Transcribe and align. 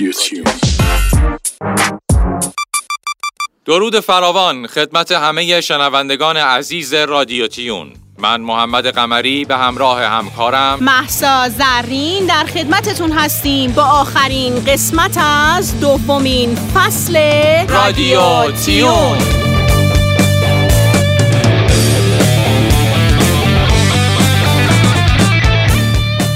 رادیو 0.00 0.44
درود 3.64 4.00
فراوان 4.00 4.66
خدمت 4.66 5.12
همه 5.12 5.60
شنوندگان 5.60 6.36
عزیز 6.36 6.94
رادیو 6.94 7.46
تیون. 7.46 7.92
من 8.18 8.40
محمد 8.40 8.86
قمری 8.86 9.44
به 9.44 9.56
همراه 9.56 10.02
همکارم. 10.04 10.78
محسا 10.80 11.48
زرین 11.48 12.26
در 12.26 12.44
خدمتتون 12.44 13.12
هستیم. 13.12 13.72
با 13.72 13.82
آخرین 13.82 14.64
قسمت 14.64 15.18
از 15.18 15.80
دومین 15.80 16.54
فصل 16.74 17.16
رادیو 17.68 18.50
تیون. 18.50 19.18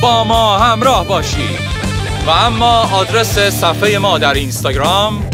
با 0.03 0.25
ما 0.25 0.59
همراه 0.59 1.07
باشید. 1.07 1.52
و 2.27 2.31
اما 2.31 2.89
آدرس 2.93 3.39
صفحه 3.39 3.99
ما 3.99 4.19
در 4.19 4.35
اینستاگرام. 4.35 5.31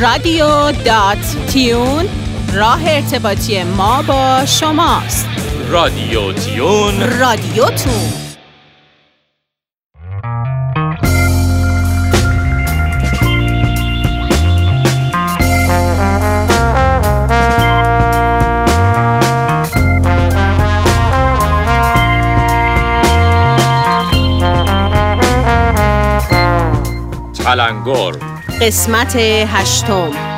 رادیو 0.00 0.72
دات 0.72 1.36
تیون 1.52 2.08
راه 2.54 2.80
ارتباطی 2.86 3.64
ما 3.64 4.02
با 4.02 4.46
شماست. 4.46 5.26
رادیو 5.68 6.32
تیون. 6.32 7.18
رادیوتون 7.18 8.25
تلنگر 27.56 28.12
قسمت 28.60 29.16
هشتم. 29.16 30.35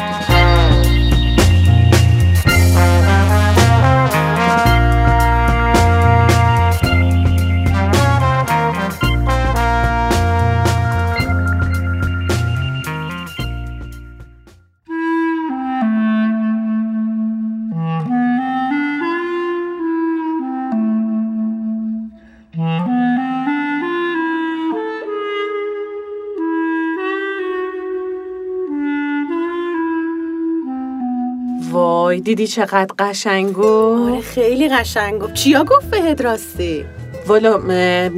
دیدی 32.20 32.47
چقدر 32.47 32.94
قشنگ 32.98 33.52
گفت؟ 33.52 34.12
آره 34.12 34.20
خیلی 34.20 34.69
قشنگ 34.69 35.20
گفت. 35.20 35.34
چیا 35.34 35.64
گفت 35.64 35.91
بهت 35.91 36.20
راستی؟ 36.20 36.84
والا 37.29 37.61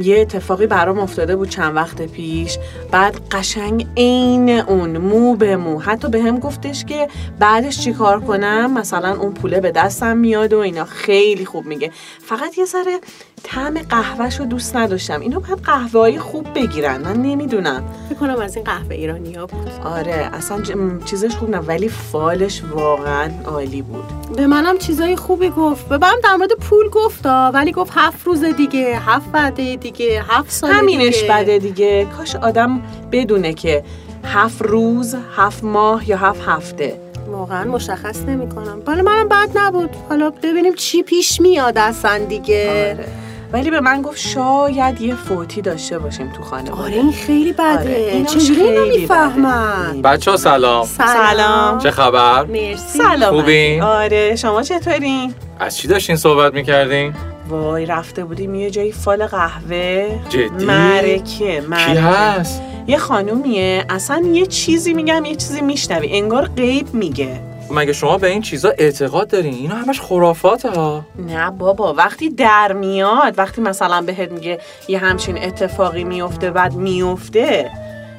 یه 0.01 0.19
اتفاقی 0.19 0.67
برام 0.67 0.99
افتاده 0.99 1.35
بود 1.35 1.49
چند 1.49 1.75
وقت 1.75 2.01
پیش. 2.01 2.57
بعد 2.91 3.21
قشنگ 3.31 3.87
عین 3.97 4.49
اون 4.49 4.97
مو 4.97 5.35
به 5.35 5.57
مو. 5.57 5.79
حتی 5.79 6.09
به 6.09 6.21
هم 6.21 6.39
گفتش 6.39 6.85
که 6.85 7.07
بعدش 7.39 7.79
چیکار 7.79 8.19
کنم؟ 8.19 8.73
مثلا 8.73 9.15
اون 9.15 9.33
پوله 9.33 9.59
به 9.59 9.71
دستم 9.71 10.17
میاد 10.17 10.53
و 10.53 10.59
اینا 10.59 10.85
خیلی 10.85 11.45
خوب 11.45 11.65
میگه. 11.65 11.91
فقط 12.19 12.57
یه 12.57 12.65
ذره 12.65 12.99
طعم 13.43 13.73
قهوهش 13.89 14.39
رو 14.39 14.45
دوست 14.45 14.75
نداشتم. 14.75 15.21
اینو 15.21 15.39
باید 15.39 15.59
قهوه 15.61 16.19
خوب 16.19 16.47
بگیرن. 16.55 17.01
من 17.01 17.21
نمی‌دونم. 17.21 17.83
فکر 18.09 18.19
کنم 18.19 18.39
از 18.39 18.55
این 18.55 18.65
قهوه 18.65 18.95
ایرانی 18.95 19.33
ها 19.33 19.45
بود. 19.45 19.71
آره 19.85 20.29
اصلا 20.33 20.63
ج- 20.63 21.05
چیزش 21.05 21.35
خوب 21.35 21.49
نه 21.49 21.57
ولی 21.57 21.89
فالش 21.89 22.61
واقعا 22.75 23.29
عالی 23.45 23.81
بود. 23.81 24.35
به 24.35 24.47
منم 24.47 24.77
چیزای 24.77 25.15
خوبی 25.15 25.49
گفت. 25.49 25.89
به 25.89 25.97
منم 25.97 26.17
در 26.23 26.35
مورد 26.35 26.51
پول 26.53 26.89
گفتا 26.89 27.51
ولی 27.53 27.71
گفت 27.71 27.91
هفت 27.95 28.27
روز 28.27 28.43
دیگه. 28.43 29.00
هفت 29.05 29.29
وعده 29.33 29.75
دیگه 29.75 30.23
هفت 30.29 30.51
سال 30.51 30.71
همینش 30.71 31.15
دیگه. 31.21 31.33
بده 31.33 31.59
دیگه 31.59 32.07
کاش 32.17 32.35
آدم 32.35 32.81
بدونه 33.11 33.53
که 33.53 33.83
هفت 34.23 34.61
روز 34.61 35.15
هفت 35.35 35.63
ماه 35.63 36.09
یا 36.09 36.17
هفت 36.17 36.41
هفته 36.47 36.99
واقعا 37.27 37.63
مشخص 37.63 38.21
نمی 38.21 38.49
کنم 38.49 38.81
ولی 38.87 39.01
منم 39.01 39.27
بد 39.29 39.49
نبود 39.55 39.89
حالا 40.09 40.29
ببینیم 40.29 40.73
چی 40.75 41.03
پیش 41.03 41.41
میاد 41.41 41.77
اصلا 41.77 42.17
دیگه 42.17 42.69
آره. 42.69 43.07
ولی 43.53 43.69
به 43.71 43.79
من 43.79 44.01
گفت 44.01 44.17
شاید 44.19 45.01
یه 45.01 45.15
فوتی 45.15 45.61
داشته 45.61 45.99
باشیم 45.99 46.31
تو 46.37 46.43
خانه 46.43 46.71
آره 46.71 46.93
این 46.93 47.11
خیلی 47.11 47.53
بده 47.53 47.63
آره، 47.79 48.09
ایناش 48.13 48.31
چجوری 48.33 48.61
اینو 48.61 48.85
می‌فهمن. 48.85 50.01
بچه 50.01 50.31
ها 50.31 50.37
سلام 50.37 50.85
سلام. 50.85 51.79
چه 51.79 51.91
خبر؟ 51.91 52.43
مرسی 52.45 52.97
سلام 52.99 53.39
خوبین؟ 53.41 53.81
آره 53.81 54.35
شما 54.35 54.63
چطورین 54.63 55.33
از 55.59 55.77
چی 55.77 55.87
داشتین 55.87 56.15
صحبت 56.15 56.53
می‌کردین؟ 56.53 57.13
وای 57.51 57.85
رفته 57.85 58.25
بودیم 58.25 58.55
یه 58.55 58.69
جایی 58.69 58.91
فال 58.91 59.25
قهوه 59.25 60.19
جدی؟ 60.29 60.65
مرکه 60.65 61.19
کی 61.19 61.59
مرکه 61.59 62.01
هست؟ 62.01 62.61
یه 62.87 62.97
خانومیه 62.97 63.85
اصلا 63.89 64.23
یه 64.33 64.45
چیزی 64.45 64.93
میگم 64.93 65.25
یه 65.25 65.35
چیزی 65.35 65.61
میشنوی 65.61 66.07
انگار 66.11 66.45
غیب 66.45 66.93
میگه 66.93 67.39
مگه 67.71 67.93
شما 67.93 68.17
به 68.17 68.27
این 68.27 68.41
چیزا 68.41 68.69
اعتقاد 68.77 69.27
دارین؟ 69.27 69.53
اینا 69.53 69.75
همش 69.75 70.01
خرافاته 70.01 70.69
ها 70.69 71.05
نه 71.27 71.51
بابا 71.51 71.93
وقتی 71.93 72.29
در 72.29 72.73
میاد 72.73 73.37
وقتی 73.37 73.61
مثلا 73.61 74.01
بهت 74.01 74.31
میگه 74.31 74.59
یه 74.87 74.99
همچین 74.99 75.43
اتفاقی 75.43 76.03
میفته 76.03 76.51
بعد 76.51 76.73
میفته 76.73 77.71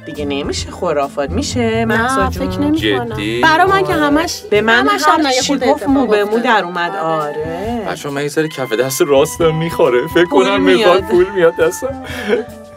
دیگه 0.06 0.24
نمیشه 0.24 0.70
خرافات 0.70 1.30
میشه 1.30 1.84
محسا 1.84 2.30
جون؟ 2.30 2.48
فکر 2.48 2.60
نمی 2.60 2.80
کنم 2.80 3.08
جدی؟ 3.08 3.40
برا 3.40 3.66
من 3.66 3.84
که 3.84 3.94
همش 3.94 4.42
به 4.50 4.60
من 4.60 4.88
همش 4.88 5.02
هم 5.06 5.20
نه، 5.20 5.30
یه 5.30 5.36
هر 5.36 5.42
چی 5.42 5.58
گفت 5.58 5.88
مو 5.88 6.06
به 6.06 6.24
مو 6.24 6.38
در. 6.38 6.64
اومد 6.64 6.96
آره 6.96 7.82
بچه 7.88 8.10
من 8.10 8.22
یه 8.22 8.28
سری 8.28 8.48
کف 8.48 8.72
دست 8.72 9.02
راستم 9.02 9.54
می‌خوره 9.54 10.06
فکر 10.06 10.24
کنم 10.24 10.62
می‌خواد 10.62 11.02
میاد. 11.02 11.10
پول 11.10 11.26
میاد 11.34 11.56
دستم 11.56 12.02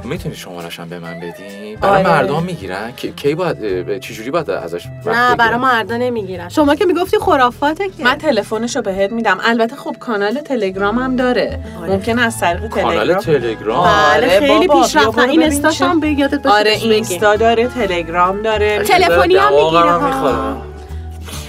می‌تونی 0.05 0.35
شمارش 0.35 0.79
هم 0.79 0.89
به 0.89 0.99
من 0.99 1.19
بدی؟ 1.19 1.75
برای 1.81 2.03
آره. 2.03 2.09
مردم 2.13 2.43
می‌گیرن 2.43 2.91
کی 2.91 3.11
کی 3.15 3.35
باید 3.35 3.99
چجوری 3.99 4.31
باید 4.31 4.49
ازش 4.49 4.85
نه 4.85 4.91
بگیرن؟ 5.05 5.35
برا 5.35 5.57
مردا 5.57 5.97
نمی‌گیرن 5.97 6.49
شما 6.49 6.75
که 6.75 6.85
می‌گفتی 6.85 7.17
خرافاته 7.19 7.89
که 7.89 8.03
من 8.03 8.17
تلفنشو 8.17 8.81
بهت 8.81 9.11
میدم 9.11 9.37
البته 9.43 9.75
خب 9.75 9.95
کانال 9.99 10.33
تلگرام 10.33 10.99
هم 10.99 11.15
داره 11.15 11.59
آره. 11.81 11.91
ممکنه 11.91 12.21
از 12.21 12.39
طریق 12.39 12.67
کانال 12.69 13.13
تلگرام 13.13 13.19
تلگرام 13.21 13.77
آره. 13.79 14.21
بله 14.21 14.39
خیلی 14.39 14.67
پیشرفته 14.67 15.21
این 15.21 15.39
ببین 15.39 15.43
استاش 15.43 15.77
چه- 15.79 15.85
هم 15.85 15.99
به 15.99 16.11
یادت 16.11 16.41
باشه 16.43 16.55
آره. 16.57 16.71
اینستا 16.71 17.35
داره 17.35 17.67
تلگرام 17.67 18.41
داره 18.41 18.83
تل- 18.83 18.87
تلفنی 18.87 19.35
هم 19.35 19.53
می‌گیره. 19.53 20.55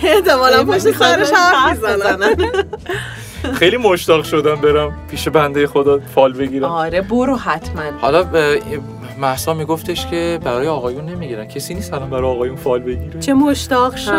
احتمالا 0.14 0.64
پشت 0.64 0.78
سرش 0.92 1.30
حرف 1.32 1.84
می‌زنن 1.84 2.36
خیلی 3.54 3.76
مشتاق 3.76 4.24
شدم 4.24 4.54
برم 4.54 4.92
پیش 5.10 5.28
بنده 5.28 5.66
خدا 5.66 6.00
فال 6.14 6.32
بگیرم. 6.32 6.64
آره 6.64 7.00
برو 7.00 7.36
حتما. 7.36 7.82
حالا 8.00 8.24
محسا 9.18 9.54
میگفتش 9.54 10.06
که 10.06 10.38
برای 10.44 10.68
آقایون 10.68 11.04
نمی‌گیرن. 11.04 11.48
کسی 11.48 11.74
نیست 11.74 11.94
الان 11.94 12.10
برای 12.10 12.30
آقایون 12.30 12.56
فال 12.56 12.80
بگیره. 12.80 13.20
چه 13.20 13.34
مشتاق 13.34 13.96
شد. 13.96 14.10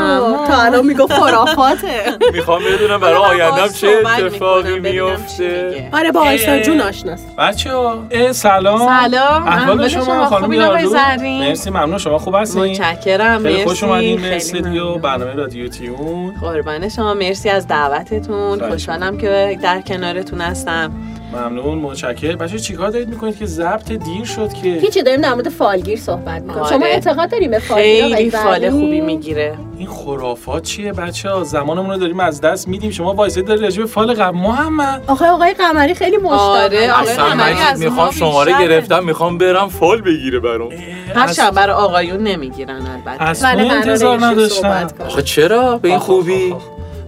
تا 0.48 0.62
الان 0.62 0.86
می‌گفت 0.86 1.14
خرافاته. 1.14 2.04
می‌خوام 2.34 2.62
بدونم 2.64 3.00
برای 3.00 3.16
آیندم 3.18 3.68
چه 3.68 3.88
اتفاقی 3.88 4.80
میفته. 4.80 5.90
آره 5.94 6.12
با 6.12 6.22
آیسا. 6.22 6.60
جون 6.60 6.82
آشناست 6.82 7.36
بچه 7.38 7.74
ها 7.74 8.04
سلام. 8.32 8.80
سلام. 8.80 9.48
احوال 9.48 9.88
شما 9.88 10.26
خانم 10.26 10.86
زرین 10.86 11.40
مرسی 11.40 11.70
ممنون. 11.70 11.98
شما 11.98 12.18
خوب 12.18 12.36
هستین؟ 12.36 12.64
متشکرم. 12.64 13.42
خیلی 13.44 13.54
مرسی. 13.54 13.66
خوش 13.68 13.84
اومدین. 13.84 14.22
به 14.22 14.36
استودیو. 14.36 14.98
برنامه 14.98 15.34
رادیو 15.34 15.68
تیون. 15.68 16.34
قربان 16.42 16.90
شما. 16.90 17.14
مرسی 17.14 17.50
از 17.50 17.68
دعوتتون. 17.68 18.70
خوشحالم 18.70 19.18
که 19.18 19.60
در 19.64 19.82
کنارتون 19.82 20.42
هستم. 20.42 20.92
ممنون 21.34 21.78
متشکر 21.78 22.36
بچه 22.36 22.60
چیکار 22.60 22.90
دارید 22.90 23.10
می‌کنید 23.10 23.38
که 23.38 23.46
ضبط 23.46 23.92
دیر 23.92 24.26
شد 24.26 24.54
که؟ 24.54 24.70
هیچی 24.70 25.04
داریم 25.04 25.22
در 25.22 25.34
مورد 25.34 25.50
فالگیر 25.50 26.00
صحبت 26.00 26.42
می‌کنیم. 26.42 26.64
آره. 26.64 26.70
شما 26.76 26.86
اعتقاد 26.86 27.32
داریم 27.32 27.52
به 27.52 27.60
فالگیر؟ 27.60 28.16
خیلی 28.16 28.30
فال؟ 28.30 28.70
خوبی 28.70 29.02
می‌گیره. 29.02 29.58
این 29.78 29.88
خرافات 29.88 30.64
چیه 30.64 30.94
بچه 30.94 31.30
ها 31.30 31.44
زمانمون 31.44 31.90
رو 31.90 31.98
داریم 31.98 32.20
از 32.20 32.42
دست 32.42 32.68
میدیم. 32.68 32.92
شما 32.92 33.14
وایسه 33.14 33.42
داری 33.42 33.62
راجع 33.62 33.82
به 33.82 33.88
فال 33.88 34.14
قبل. 34.14 34.38
محمد 34.38 35.04
آخه 35.08 35.26
آقای 35.26 35.54
قمری 35.54 35.94
خیلی 35.94 36.18
مشتاق 36.18 36.40
آره، 36.40 36.92
آقای 36.92 37.12
اصلا 37.12 37.26
قمری 37.26 37.54
من 37.54 37.62
از 37.62 37.84
می‌خوام 37.84 38.06
ما 38.06 38.12
شماره. 38.12 38.60
گرفتم. 38.62 39.04
می‌خوام 39.04 39.38
برم 39.38 39.70
فال 39.70 40.02
بگیره 40.02 40.40
برام. 40.40 40.70
هرچند 41.16 41.54
برای 41.54 41.76
آقایون 41.76 42.24
نمی‌گیرن 42.24 42.82
البته. 43.08 43.34
تو 43.34 43.48
قراره 43.48 43.72
انتظار 43.72 44.26
نداشتم. 44.26 44.88
آخه 45.06 45.22
چرا؟ 45.22 45.78
به 45.78 45.88
این 45.90 46.00
خوبی؟ 46.00 46.56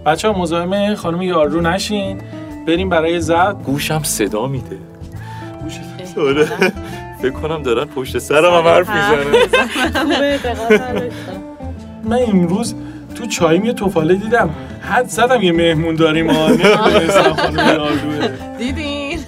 بچه 0.06 0.28
ها 0.28 0.38
مزاحم 0.38 0.94
خانم 0.94 1.22
یارو 1.22 1.60
نشین. 1.60 2.20
بریم 2.66 2.88
برای 2.88 3.20
زد. 3.20 3.56
گوشم 3.64 4.02
صدا 4.02 4.46
میده. 4.46 4.78
گوشت 5.62 5.80
آره 6.18 6.44
فکر 7.22 7.30
کنم 7.30 7.62
دارن 7.62 7.84
پشت 7.84 8.18
سرم 8.18 8.54
هم 8.54 8.68
حرف 8.68 8.88
می‌زنن. 8.88 9.32
خب، 11.26 11.40
من 12.04 12.18
امروز 12.28 12.74
تو 13.14 13.26
چایم 13.26 13.64
یه 13.64 13.72
توفاله 13.72 14.14
دیدم. 14.14 14.50
حد 14.82 15.08
زدم 15.08 15.42
یه 15.42 15.52
مهمون 15.52 15.94
داریم 15.94 16.30
دیدین؟ 18.58 19.18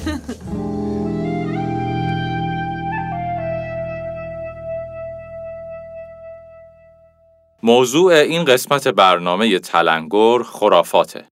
موضوع 7.63 8.13
این 8.13 8.45
قسمت 8.45 8.89
برنامه 8.89 9.59
تلنگر 9.59 10.43
خرافاته. 10.43 11.32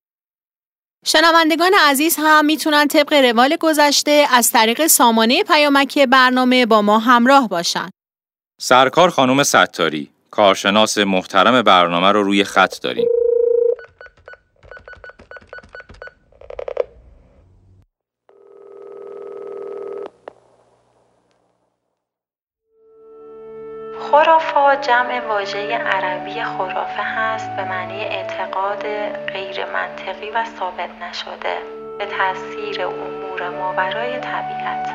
شنوندگان 1.07 1.73
عزیز 1.81 2.17
هم 2.19 2.45
می‌تونن 2.45 2.89
طبق 2.89 3.13
روال 3.13 3.57
گذشته 3.57 4.27
از 4.31 4.53
طریق 4.53 4.87
سامانه 4.87 5.43
پیامکی 5.43 6.07
برنامه 6.07 6.67
با 6.67 6.83
ما 6.83 6.99
همراه 6.99 7.49
باشن. 7.49 7.89
سرکار 8.61 9.11
خانم 9.11 9.43
ستاری، 9.43 10.11
کارشناس 10.31 10.99
محترم 10.99 11.63
برنامه 11.63 12.13
رو 12.13 12.23
روی 12.23 12.45
خط 12.45 12.83
داریم. 12.83 13.09
خرافات 24.11 24.81
جمع 24.81 25.21
واژه 25.21 25.79
عربی 25.79 26.45
خرافه 26.45 27.03
هست 27.03 27.57
به 27.57 27.65
معنی 27.65 28.05
اعتقاد 28.05 28.83
غیر 29.33 29.65
منطقی 29.65 30.31
و 30.31 30.45
ثابت 30.45 30.91
نشده 31.03 31.57
به 31.99 32.07
تاثیر 32.07 32.87
امور 32.87 33.49
ماورای 33.49 34.21
طبیعت. 34.21 34.91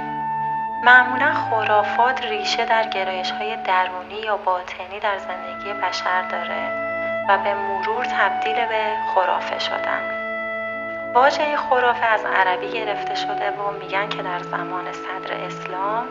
معمولا 0.83 1.33
خرافات 1.33 2.25
ریشه 2.25 2.65
در 2.65 2.89
گرایش 2.89 3.31
های 3.31 3.55
درونی 3.55 4.21
یا 4.25 4.37
باطنی 4.37 4.99
در 4.99 5.17
زندگی 5.17 5.73
بشر 5.73 6.21
داره 6.21 6.69
و 7.29 7.37
به 7.37 7.53
مرور 7.53 8.05
تبدیل 8.05 8.55
به 8.55 8.93
خرافه 9.15 9.59
شدن. 9.59 10.01
واژه 11.13 11.57
خرافه 11.57 12.05
از 12.05 12.25
عربی 12.25 12.71
گرفته 12.71 13.15
شده 13.15 13.49
و 13.51 13.71
میگن 13.81 14.09
که 14.09 14.23
در 14.23 14.39
زمان 14.39 14.93
صدر 14.93 15.33
اسلام 15.45 16.05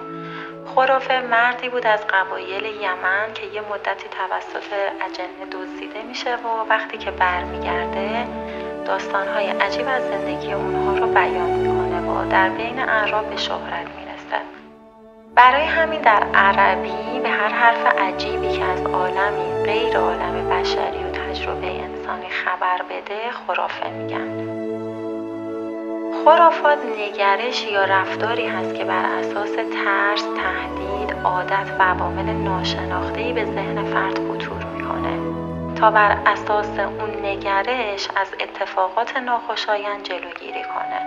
خرافه 0.67 1.21
مردی 1.21 1.69
بود 1.69 1.87
از 1.87 2.07
قبایل 2.07 2.65
یمن 2.65 3.33
که 3.35 3.47
یه 3.47 3.61
مدتی 3.61 4.09
توسط 4.09 4.73
اجنه 5.01 5.47
دزدیده 5.53 6.03
میشه 6.03 6.37
و 6.37 6.69
وقتی 6.69 6.99
که 6.99 7.11
برمیگرده 7.11 8.27
داستانهای 8.87 9.47
عجیب 9.47 9.89
از 9.89 10.03
زندگی 10.03 10.53
اونها 10.53 10.99
رو 10.99 11.07
بیان 11.07 11.51
می‌کنه 11.51 12.01
و 12.01 12.29
در 12.29 12.49
بین 12.49 12.79
اعراب 12.79 13.31
به 13.31 13.37
شهرت 13.37 13.87
می‌رسه. 13.97 14.43
برای 15.35 15.65
همین 15.65 16.01
در 16.01 16.27
عربی 16.35 17.21
به 17.23 17.29
هر 17.29 17.49
حرف 17.49 17.87
عجیبی 17.87 18.49
که 18.49 18.65
از 18.65 18.87
عالمی 18.87 19.65
غیر 19.65 19.97
عالم 19.97 20.49
بشری 20.49 21.05
و 21.05 21.11
تجربه 21.11 21.67
انسانی 21.67 22.29
خبر 22.29 22.81
بده 22.91 23.31
خرافه 23.47 23.91
میگن. 23.91 24.64
خرافات 26.25 26.79
نگرش 26.99 27.65
یا 27.65 27.85
رفتاری 27.85 28.47
هست 28.47 28.75
که 28.75 28.85
بر 28.85 29.05
اساس 29.05 29.51
ترس، 29.53 30.23
تهدید، 30.23 31.17
عادت 31.25 31.71
و 31.79 31.83
عوامل 31.83 32.25
ناشناخته‌ای 32.25 33.33
به 33.33 33.45
ذهن 33.45 33.85
فرد 33.85 34.19
خطور 34.19 34.65
می‌کنه 34.65 35.19
تا 35.75 35.91
بر 35.91 36.19
اساس 36.27 36.79
اون 36.79 37.27
نگرش 37.27 38.09
از 38.17 38.29
اتفاقات 38.41 39.17
ناخوشایند 39.17 40.03
جلوگیری 40.03 40.63
کنه. 40.63 41.01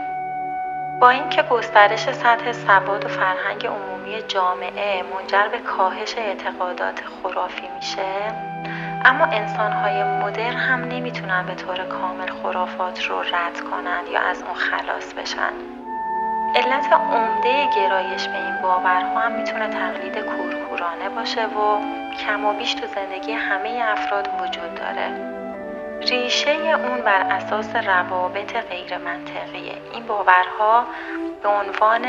با 1.01 1.09
اینکه 1.09 1.43
گسترش 1.43 2.11
سطح 2.11 2.51
سواد 2.51 3.05
و 3.05 3.07
فرهنگ 3.07 3.67
عمومی 3.67 4.21
جامعه 4.27 5.03
منجر 5.03 5.47
به 5.47 5.57
کاهش 5.57 6.17
اعتقادات 6.17 7.01
خرافی 7.23 7.67
میشه 7.75 8.33
اما 9.07 9.25
انسانهای 9.25 10.03
مدر 10.03 10.51
هم 10.51 10.83
نمی‌تونن 10.83 11.45
به 11.45 11.55
طور 11.55 11.77
کامل 11.77 12.29
خرافات 12.29 13.03
رو 13.03 13.21
رد 13.21 13.59
کنن 13.71 14.01
یا 14.13 14.19
از 14.19 14.43
اون 14.43 14.53
خلاص 14.53 15.13
بشن. 15.13 15.53
علت 16.55 16.93
عمده 16.93 17.67
گرایش 17.75 18.27
به 18.27 18.35
این 18.45 18.61
باورها 18.61 19.19
هم 19.19 19.31
می‌تونه 19.31 19.67
تقلید 19.67 20.17
کورکورانه 20.17 21.09
باشه 21.15 21.45
و 21.45 21.79
کم 22.25 22.45
و 22.45 22.53
بیش 22.53 22.73
تو 22.73 22.87
زندگی 22.87 23.31
همه 23.31 23.83
افراد 23.83 24.29
وجود 24.41 24.75
داره. 24.75 25.11
ریشه 26.01 26.51
اون 26.51 27.01
بر 27.01 27.21
اساس 27.21 27.75
روابط 27.75 28.53
غیر 28.69 28.97
منطقیه 28.97 29.73
این 29.93 30.03
باورها 30.07 30.85
به 31.43 31.49
عنوان 31.49 32.05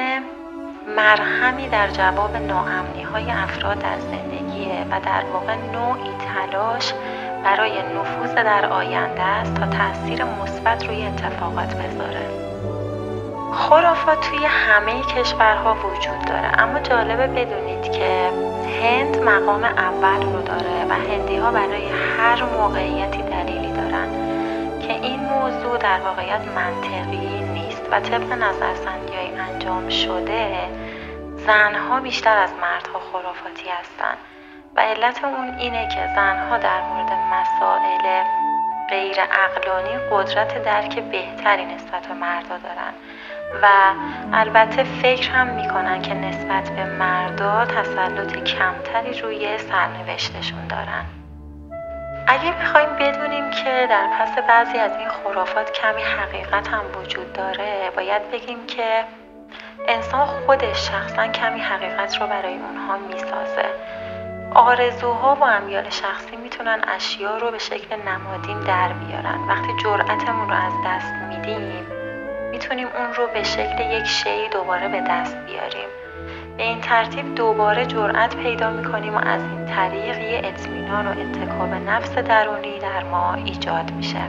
مرهمی 0.97 1.69
در 1.69 1.89
جواب 1.89 2.37
ناامنی 2.37 3.03
های 3.03 3.31
افراد 3.31 3.79
در 3.79 3.99
زندگیه 3.99 4.38
و 4.91 5.01
در 5.01 5.25
واقع 5.33 5.55
نوعی 5.55 6.11
تلاش 6.19 6.95
برای 7.45 7.83
نفوذ 7.83 8.35
در 8.35 8.67
آینده 8.67 9.23
است 9.23 9.55
تا 9.55 9.67
تاثیر 9.67 10.25
مثبت 10.25 10.87
روی 10.87 11.07
اتفاقات 11.07 11.75
بذاره. 11.75 12.49
خرافات 13.53 14.21
توی 14.21 14.45
همه 14.45 15.03
کشورها 15.03 15.75
وجود 15.75 16.25
داره 16.27 16.63
اما 16.63 16.81
جالبه 16.81 17.27
بدونید 17.27 17.93
که 17.93 18.31
هند 18.83 19.23
مقام 19.23 19.65
اول 19.65 20.23
رو 20.23 20.43
داره 20.43 20.87
و 20.89 20.93
هندی 20.93 21.37
ها 21.37 21.51
برای 21.51 21.89
هر 22.19 22.43
موقعیتی 22.43 23.23
دلیلی 23.23 23.73
دارن 23.73 24.09
که 24.81 24.93
این 24.93 25.21
موضوع 25.21 25.79
در 25.79 26.01
واقعیت 26.01 26.41
منطقی 26.57 27.43
نیست 27.43 27.83
و 27.91 28.01
طبق 28.01 28.33
نظرسنجی 28.33 29.19
انجام 29.39 29.89
شده 29.89 30.57
زنها 31.37 32.01
بیشتر 32.01 32.39
از 32.39 32.51
مردها 32.63 33.01
خرافاتی 33.13 33.69
هستند 33.81 34.19
و 34.79 34.81
علت 34.81 35.25
اون 35.25 35.59
اینه 35.59 35.89
که 35.89 36.07
زنها 36.15 36.59
در 36.59 36.81
مورد 36.81 37.13
مسائل 37.13 38.25
غیر 38.89 39.17
اقلانی 39.21 39.99
قدرت 40.11 40.63
درک 40.65 40.99
بهتری 40.99 41.65
نسبت 41.65 42.07
به 42.07 42.15
مردا 42.15 42.59
دارن. 42.59 42.93
و 43.63 43.67
البته 44.33 44.85
فکر 44.85 45.31
هم 45.31 45.47
می‌کنن 45.47 46.03
که 46.03 46.15
نسبت 46.15 46.71
به 46.71 46.85
مردا 46.85 47.65
تسلط 47.65 48.37
کمتری 48.37 49.21
روی 49.21 49.59
سرنوشتشون 49.59 50.67
دارن. 50.67 51.05
اگه 52.27 52.53
بخوایم 52.53 52.89
بدونیم 52.89 53.51
که 53.51 53.87
در 53.91 54.07
پس 54.19 54.39
بعضی 54.49 54.79
از 54.79 54.97
این 54.97 55.09
خرافات 55.09 55.73
کمی 55.73 56.03
حقیقت 56.03 56.69
هم 56.69 56.83
وجود 57.01 57.33
داره 57.33 57.91
باید 57.97 58.31
بگیم 58.31 58.67
که 58.67 59.05
انسان 59.89 60.27
خودش 60.27 60.89
شخصا 60.89 61.27
کمی 61.27 61.61
حقیقت 61.61 62.21
رو 62.21 62.27
برای 62.27 62.55
اونها 62.55 62.97
می‌سازه. 62.97 63.98
آرزوها 64.55 65.35
و 65.35 65.45
امیال 65.45 65.91
شخصی 65.91 66.37
می‌تونن 66.37 66.81
اشیا 66.89 67.39
رو 67.39 67.51
به 67.51 67.59
شکل 67.59 67.97
نمادین 67.97 68.61
در 68.61 68.93
بیارن. 68.93 69.49
وقتی 69.49 69.69
جرأتمون 69.83 70.49
رو 70.49 70.55
از 70.55 70.73
دست 70.87 71.13
میدیم 71.29 71.87
می‌تونیم 72.51 72.87
اون 72.87 73.15
رو 73.15 73.27
به 73.35 73.43
شکل 73.43 73.91
یک 73.91 74.05
شی 74.05 74.49
دوباره 74.53 74.89
به 74.89 75.01
دست 75.01 75.37
بیاریم. 75.37 75.89
به 76.57 76.63
این 76.63 76.81
ترتیب 76.81 77.35
دوباره 77.35 77.87
جرأت 77.87 78.37
پیدا 78.37 78.71
می‌کنیم 78.71 79.15
و 79.15 79.19
از 79.19 79.43
این 79.43 79.67
طریق 79.67 80.19
یه 80.19 80.41
اطمینان 80.45 81.07
و 81.07 81.11
انتکاب 81.11 81.75
نفس 81.75 82.19
درونی 82.19 82.79
در 82.79 83.05
ما 83.05 83.35
ایجاد 83.35 83.91
میشه. 83.91 84.23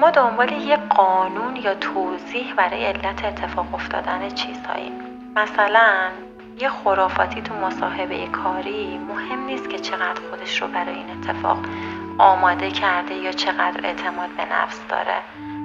ما 0.00 0.10
دنبال 0.10 0.52
یه 0.52 0.76
قانون 0.76 1.56
یا 1.56 1.74
توضیح 1.74 2.54
برای 2.54 2.86
علت 2.86 3.24
اتفاق 3.24 3.74
افتادن 3.74 4.28
چیزهایی 4.28 4.92
مثلا 5.36 6.10
یه 6.58 6.68
خرافاتی 6.68 7.42
تو 7.42 7.54
مصاحبه 7.54 8.26
کاری 8.26 8.98
مهم 8.98 9.44
نیست 9.46 9.70
که 9.70 9.78
چقدر 9.78 10.20
خودش 10.30 10.62
رو 10.62 10.68
برای 10.68 10.94
این 10.94 11.10
اتفاق 11.10 11.58
آماده 12.18 12.70
کرده 12.70 13.14
یا 13.14 13.32
چقدر 13.32 13.86
اعتماد 13.86 14.28
به 14.36 14.44
نفس 14.44 14.80
داره. 14.88 15.14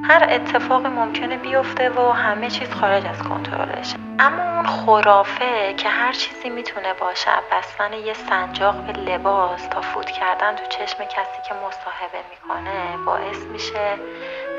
هر 0.03 0.27
اتفاقی 0.29 0.89
ممکنه 0.89 1.38
بیفته 1.38 1.89
و 1.89 2.12
همه 2.12 2.50
چیز 2.50 2.74
خارج 2.74 3.05
از 3.05 3.24
کنترلشه 3.24 3.95
اما 4.19 4.55
اون 4.55 4.65
خرافه 4.65 5.74
که 5.74 5.89
هر 5.89 6.12
چیزی 6.12 6.50
می‌تونه 6.50 6.93
باشه 6.93 7.31
بستن 7.51 7.93
یه 7.93 8.13
سنجاق 8.13 8.75
به 8.75 8.93
لباس 8.93 9.67
تا 9.67 9.81
فوت 9.81 10.10
کردن 10.10 10.55
تو 10.55 10.65
چشم 10.69 11.03
کسی 11.03 11.41
که 11.48 11.53
مصاحبه 11.53 12.17
می‌کنه 12.31 13.05
باعث 13.05 13.38
میشه 13.38 13.95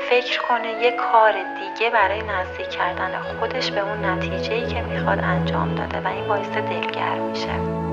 فکر 0.09 0.41
کنه 0.41 0.83
یه 0.83 0.91
کار 0.91 1.31
دیگه 1.31 1.89
برای 1.89 2.21
نزدیک 2.21 2.69
کردن 2.69 3.19
خودش 3.19 3.71
به 3.71 3.79
اون 3.79 4.05
نتیجه 4.05 4.67
که 4.67 4.81
می‌خواد 4.81 5.19
انجام 5.19 5.75
داده 5.75 5.99
و 5.99 6.07
این 6.07 6.27
باعث 6.27 6.49
دلگرم 6.49 7.21
میشه. 7.21 7.83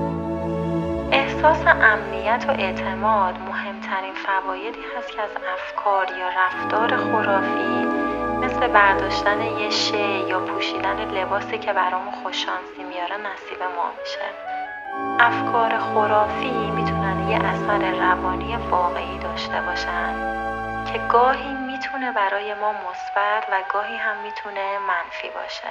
احساس 1.11 1.67
امنیت 1.67 2.45
و 2.47 2.51
اعتماد 2.51 3.35
مهمترین 3.39 4.13
فوایدی 4.13 4.79
هست 4.97 5.11
که 5.11 5.21
از 5.21 5.29
افکار 5.53 6.07
یا 6.19 6.27
رفتار 6.27 6.97
خرافی 6.97 7.85
مثل 8.41 8.67
برداشتن 8.67 9.41
یه 9.41 9.69
شی 9.69 10.27
یا 10.27 10.39
پوشیدن 10.39 11.11
لباسی 11.11 11.57
که 11.57 11.73
برامون 11.73 12.11
خوششانسی 12.23 12.83
میاره 12.89 13.17
نصیب 13.17 13.63
ما 13.63 13.91
میشه. 14.01 14.27
افکار 15.19 15.79
خرافی 15.79 16.71
می‌تونن 16.75 17.29
یه 17.29 17.37
اثر 17.37 17.91
روانی 17.91 18.55
واقعی 18.69 19.19
داشته 19.19 19.61
باشن 19.61 20.13
که 20.93 20.99
گاهی 21.09 21.60
می‌تونه 22.01 22.15
برای 22.15 22.53
ما 22.53 22.71
مثبت 22.71 23.45
و 23.51 23.63
گاهی 23.73 23.97
هم 23.97 24.17
می‌تونه 24.17 24.79
منفی 24.79 25.29
باشه. 25.29 25.67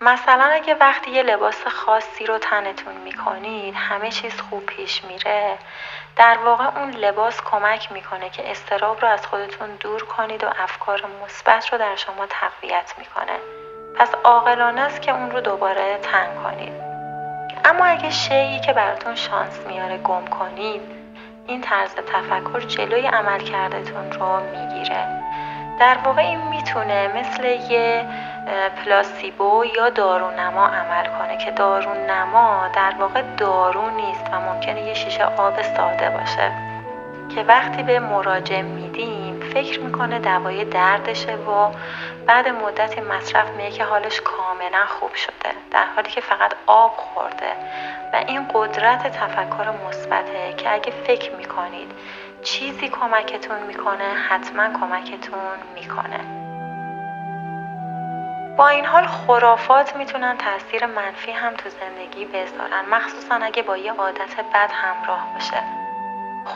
مثلا 0.00 0.44
اگه 0.44 0.74
وقتی 0.74 1.10
یه 1.10 1.22
لباس 1.22 1.66
خاصی 1.66 2.26
رو 2.26 2.38
تنتون 2.38 2.94
می‌کنید 2.94 3.74
همه 3.74 4.10
چیز 4.10 4.40
خوب 4.40 4.66
پیش 4.66 5.04
میره. 5.04 5.58
در 6.16 6.38
واقع 6.38 6.78
اون 6.78 6.90
لباس 6.90 7.42
کمک 7.42 7.92
می‌کنه 7.92 8.30
که 8.30 8.50
استراب 8.50 9.00
رو 9.00 9.08
از 9.08 9.26
خودتون 9.26 9.76
دور 9.76 10.04
کنید 10.04 10.44
و 10.44 10.48
افکار 10.58 11.06
مثبت 11.24 11.72
رو 11.72 11.78
در 11.78 11.96
شما 11.96 12.26
تقویت 12.26 12.94
می‌کنه. 12.98 13.38
پس 13.98 14.14
عاقلانه 14.24 14.80
است 14.80 15.02
که 15.02 15.12
اون 15.12 15.30
رو 15.30 15.40
دوباره 15.40 15.98
تن 15.98 16.42
کنید. 16.42 16.72
اما 17.64 17.84
اگه 17.84 18.10
شیعی 18.10 18.60
که 18.60 18.72
براتون 18.72 19.14
شانس 19.14 19.58
میاره 19.58 19.98
گم 19.98 20.26
کنید 20.26 20.97
این 21.48 21.60
طرز 21.60 21.94
تفکر 21.94 22.60
جلوی 22.60 23.06
عمل 23.06 23.40
کردتون 23.40 24.12
رو 24.12 24.40
می‌گیره. 24.40 25.06
در 25.80 25.98
واقع 26.04 26.22
این 26.22 26.48
می‌تونه 26.48 27.08
مثل 27.16 27.44
یه 27.44 28.06
پلاسیبو 28.84 29.64
یا 29.76 29.90
دارونما 29.90 30.66
عمل 30.66 31.06
کنه 31.18 31.36
که 31.36 31.50
دارونما 31.50 32.68
در 32.74 32.94
واقع 33.00 33.22
دارو 33.36 33.90
نیست 33.90 34.26
و 34.32 34.40
ممکنه 34.40 34.82
یه 34.82 34.94
شیشه 34.94 35.24
آب 35.24 35.62
ساده 35.62 36.10
باشه. 36.10 36.52
که 37.34 37.42
وقتی 37.42 37.82
به 37.82 38.00
مراجع 38.00 38.60
میدیم 38.60 39.27
فکر 39.54 39.80
می‌کنه 39.80 40.18
دوای 40.18 40.64
دردشه 40.64 41.34
و 41.34 41.70
بعد 42.26 42.48
مدتی 42.48 43.00
مصرف 43.00 43.50
میگه 43.50 43.70
که 43.70 43.84
حالش 43.84 44.20
کاملا 44.20 44.86
خوب 44.86 45.14
شده 45.14 45.52
در 45.70 45.84
حالی 45.84 46.10
که 46.10 46.20
فقط 46.20 46.52
آب 46.66 46.92
خورده. 46.96 47.52
و 48.12 48.16
این 48.16 48.48
قدرت 48.54 49.12
تفکر 49.12 49.66
مثبته 49.88 50.54
که 50.56 50.72
اگه 50.72 50.92
فکر 51.06 51.34
می‌کنید 51.34 51.90
چیزی 52.42 52.88
کمکتون 52.88 53.62
می‌کنه 53.66 54.04
حتما 54.28 54.68
کمکتون 54.80 55.58
می‌کنه. 55.74 56.20
با 58.56 58.68
این 58.68 58.84
حال 58.84 59.06
خرافات 59.06 59.96
می‌تونن 59.96 60.36
تاثیر 60.36 60.86
منفی 60.86 61.32
هم 61.32 61.54
تو 61.54 61.68
زندگی 61.68 62.24
بذارن 62.24 62.84
مخصوصا 62.90 63.34
اگه 63.34 63.62
با 63.62 63.76
یه 63.76 63.92
عادت 63.92 64.36
بد 64.54 64.70
همراه 64.72 65.34
باشه. 65.34 65.87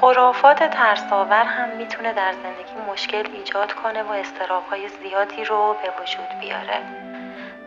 خرافات 0.01 0.63
ترساور 0.63 1.45
هم 1.45 1.69
می‌تونه 1.77 2.13
در 2.13 2.33
زندگی 2.33 2.93
مشکل 2.93 3.25
ایجاد 3.33 3.73
کنه 3.73 4.03
و 4.03 4.11
استرابهای 4.13 4.89
زیادی 4.89 5.45
رو 5.45 5.77
به 5.83 6.03
وجود 6.03 6.41
بیاره. 6.41 6.79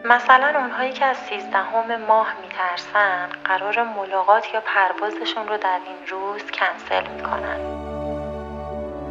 مثلا 0.03 0.59
اونهایی 0.59 0.91
که 0.91 1.05
از 1.05 1.17
سیزدهم 1.17 2.01
ماه 2.07 2.27
میترسن 2.41 3.29
قرار 3.45 3.83
ملاقات 3.83 4.53
یا 4.53 4.61
پروازشون 4.61 5.47
رو 5.47 5.57
در 5.57 5.79
این 5.85 6.07
روز 6.07 6.43
کنسل 6.51 7.07
می‌کنن. 7.07 7.59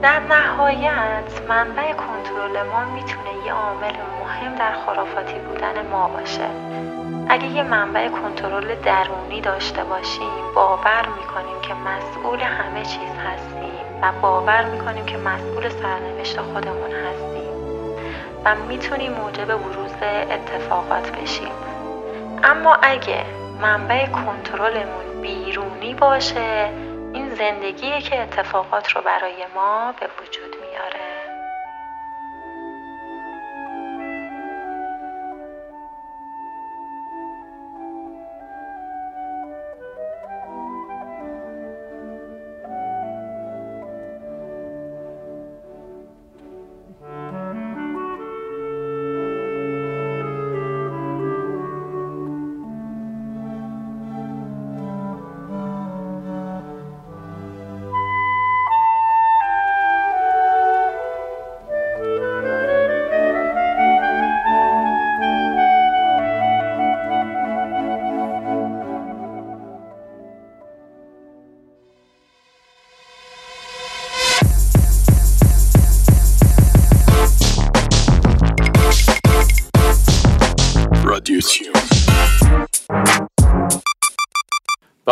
در 0.02 0.20
نهایت 0.20 1.40
منبع 1.48 1.92
کنترل 1.92 2.62
ما 2.62 2.84
می‌تونه 2.84 3.46
یه 3.46 3.52
عامل 3.52 3.94
مهم 4.20 4.54
در 4.54 4.72
خرافاتی 4.72 5.38
بودن 5.38 5.86
ما 5.86 6.08
باشه. 6.08 6.48
اگه 7.28 7.46
یه 7.46 7.62
منبع 7.62 8.08
کنترل 8.08 8.74
درونی 8.74 9.40
داشته 9.40 9.84
باشیم 9.84 10.52
باور 10.54 11.06
می‌کنیم 11.08 11.60
که 11.62 11.74
مسئول 11.74 12.40
همه 12.40 12.82
چیز 12.82 13.10
هستیم 13.26 14.02
و 14.02 14.12
باور 14.22 14.64
می‌کنیم 14.64 15.06
که 15.06 15.16
مسئول 15.16 15.68
سرنوشت 15.68 16.40
خودمون 16.40 16.90
هستیم 16.90 17.54
و 18.44 18.54
می‌تونیم 18.54 19.12
موجب 19.12 19.46
بروز 19.46 19.92
اتفاقات 20.30 21.10
بشیم. 21.10 21.52
اما 22.44 22.74
اگه 22.82 23.24
منبع 23.60 24.06
کنترلمون 24.06 25.20
بیرونی 25.22 25.94
باشه 25.94 26.70
این 27.12 27.34
زندگیه 27.34 28.00
که 28.00 28.22
اتفاقات 28.22 28.90
رو 28.90 29.02
برای 29.02 29.44
ما 29.54 29.92
به 30.00 30.06
وجود 30.06 30.53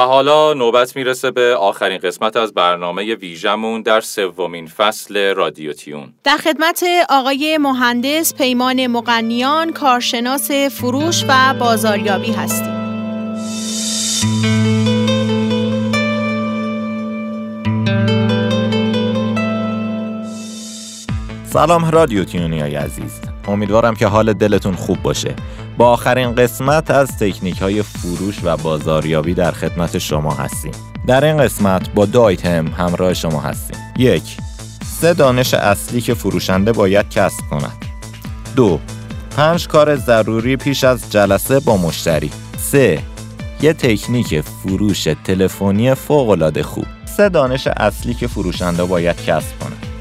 و 0.02 0.04
حالا 0.04 0.54
نوبت 0.54 0.97
می‌رسه 0.97 1.30
به 1.30 1.56
آخرین 1.56 1.99
قسمت 1.99 2.37
از 2.37 2.54
برنامه 2.54 3.14
ویژمون 3.14 3.82
در 3.82 4.00
سومین 4.00 4.66
فصل 4.66 5.35
رادیو 5.35 5.73
تیون. 5.73 6.12
در 6.25 6.37
خدمت 6.37 6.85
آقای 7.09 7.59
مهندس 7.59 8.35
پیمان 8.35 8.87
مقنیان 8.87 9.73
کارشناس 9.73 10.50
فروش 10.50 11.25
و 11.28 11.54
بازاریابی 11.54 12.32
هستیم. 12.32 12.82
سلام 21.44 21.90
رادیو 21.90 22.25
تیونی 22.25 22.61
های 22.61 22.75
عزیز. 22.75 23.32
امیدوارم 23.49 23.94
که 23.94 24.06
حال 24.06 24.32
دلتون 24.32 24.75
خوب 24.75 25.02
باشه. 25.02 25.34
با 25.78 25.90
آخرین 25.90 26.34
قسمت 26.34 26.90
از 26.90 27.18
تکنیک 27.18 27.62
های 27.62 27.82
فروش 27.82 28.38
و 28.44 28.56
بازاریابی 28.56 29.34
در 29.34 29.50
خدمت 29.50 29.99
شما 29.99 30.34
هستیم. 30.34 30.72
در 31.06 31.25
این 31.25 31.37
قسمت 31.37 31.90
با 31.94 32.06
دو 32.06 32.20
آیتم 32.20 32.66
همراه 32.66 33.14
شما 33.14 33.40
هستیم. 33.40 33.76
یک 33.99 34.37
سه 35.00 35.14
دانش 35.14 35.54
اصلی 35.54 36.00
که 36.00 36.14
فروشنده 36.14 36.72
باید 36.72 37.11
کسب 37.11 37.40
کند. 37.50 37.84
دو 38.56 38.78
پنج 39.37 39.68
کار 39.68 39.96
ضروری 39.96 40.56
پیش 40.56 40.84
از 40.84 41.12
جلسه 41.12 41.61
با 41.61 41.76
مشتری. 41.76 42.30
سه 42.58 43.02
یه 43.62 43.72
تکنیک 43.72 44.40
فروش 44.40 45.08
تلفنی 45.25 45.94
فوق 45.94 46.61
خوب. 46.61 46.87
سه 47.16 47.28
دانش 47.28 47.66
اصلی 47.66 48.14
که 48.14 48.26
فروشنده 48.26 48.84
باید 48.84 49.25
کسب 49.25 49.58
کند. 49.58 49.91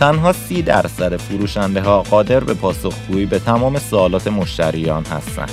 تنها 0.00 0.32
سی 0.32 0.62
درصد 0.62 1.16
فروشنده 1.16 1.80
ها 1.80 2.02
قادر 2.02 2.40
به 2.40 2.54
پاسخگویی 2.54 3.26
به 3.26 3.38
تمام 3.38 3.78
سوالات 3.78 4.28
مشتریان 4.28 5.04
هستند. 5.04 5.50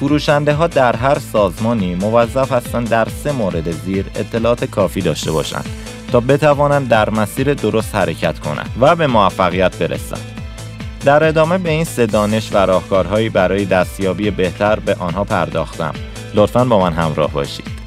فروشنده 0.00 0.54
ها 0.54 0.66
در 0.66 0.96
هر 0.96 1.18
سازمانی 1.18 1.94
موظف 1.94 2.52
هستند 2.52 2.88
در 2.88 3.08
سه 3.24 3.32
مورد 3.32 3.70
زیر 3.70 4.04
اطلاعات 4.14 4.64
کافی 4.64 5.00
داشته 5.00 5.32
باشند 5.32 5.66
تا 6.12 6.20
بتوانند 6.20 6.88
در 6.88 7.10
مسیر 7.10 7.54
درست 7.54 7.94
حرکت 7.94 8.38
کنند 8.38 8.70
و 8.80 8.96
به 8.96 9.06
موفقیت 9.06 9.76
برسند. 9.76 10.20
در 11.04 11.24
ادامه 11.24 11.58
به 11.58 11.70
این 11.70 11.84
سه 11.84 12.06
دانش 12.06 12.52
و 12.52 12.56
راهکارهایی 12.56 13.28
برای 13.28 13.64
دستیابی 13.64 14.30
بهتر 14.30 14.80
به 14.80 14.94
آنها 14.94 15.24
پرداختم. 15.24 15.94
لطفا 16.34 16.64
با 16.64 16.80
من 16.80 16.92
همراه 16.92 17.30
باشید. 17.30 17.77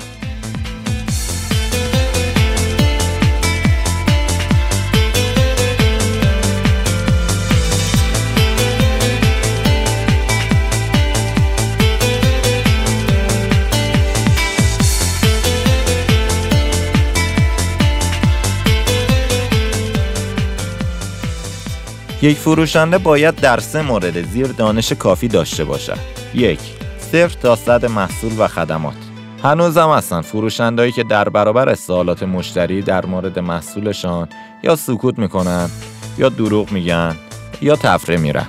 یک 22.22 22.38
فروشنده 22.38 22.98
باید 22.98 23.36
در 23.36 23.60
سه 23.60 23.82
مورد 23.82 24.22
زیر 24.22 24.48
دانش 24.48 24.94
کافی 24.94 25.28
داشته 25.28 25.63
باشد. 25.63 25.98
یک 26.34 26.60
صفر 27.00 27.38
تا 27.42 27.56
صد 27.56 27.86
محصول 27.86 28.32
و 28.38 28.48
خدمات 28.48 28.96
هنوزم 29.44 29.90
هستن 29.90 30.22
فروشندهایی 30.22 30.92
که 30.92 31.04
در 31.04 31.30
برابر 31.30 31.75
سوالات 31.75 32.24
مشتری 32.24 32.82
در 32.82 33.06
مورد 33.06 33.40
محصولشان 33.40 34.30
یا 34.63 34.75
سکوت 34.75 35.20
می‌کنن 35.20 35.70
یا 36.18 36.30
دروغ 36.30 36.72
میگن 36.72 37.16
یا 37.62 37.75
تفره 37.75 38.18
میرن 38.18 38.48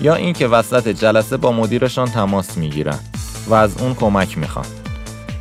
یا 0.00 0.14
اینکه 0.14 0.46
وسط 0.46 0.88
جلسه 0.88 1.36
با 1.36 1.52
مدیرشان 1.52 2.08
تماس 2.08 2.56
می‌گیرن 2.56 2.98
و 3.48 3.54
از 3.54 3.82
اون 3.82 3.94
کمک 3.94 4.38
می‌خوان 4.38 4.66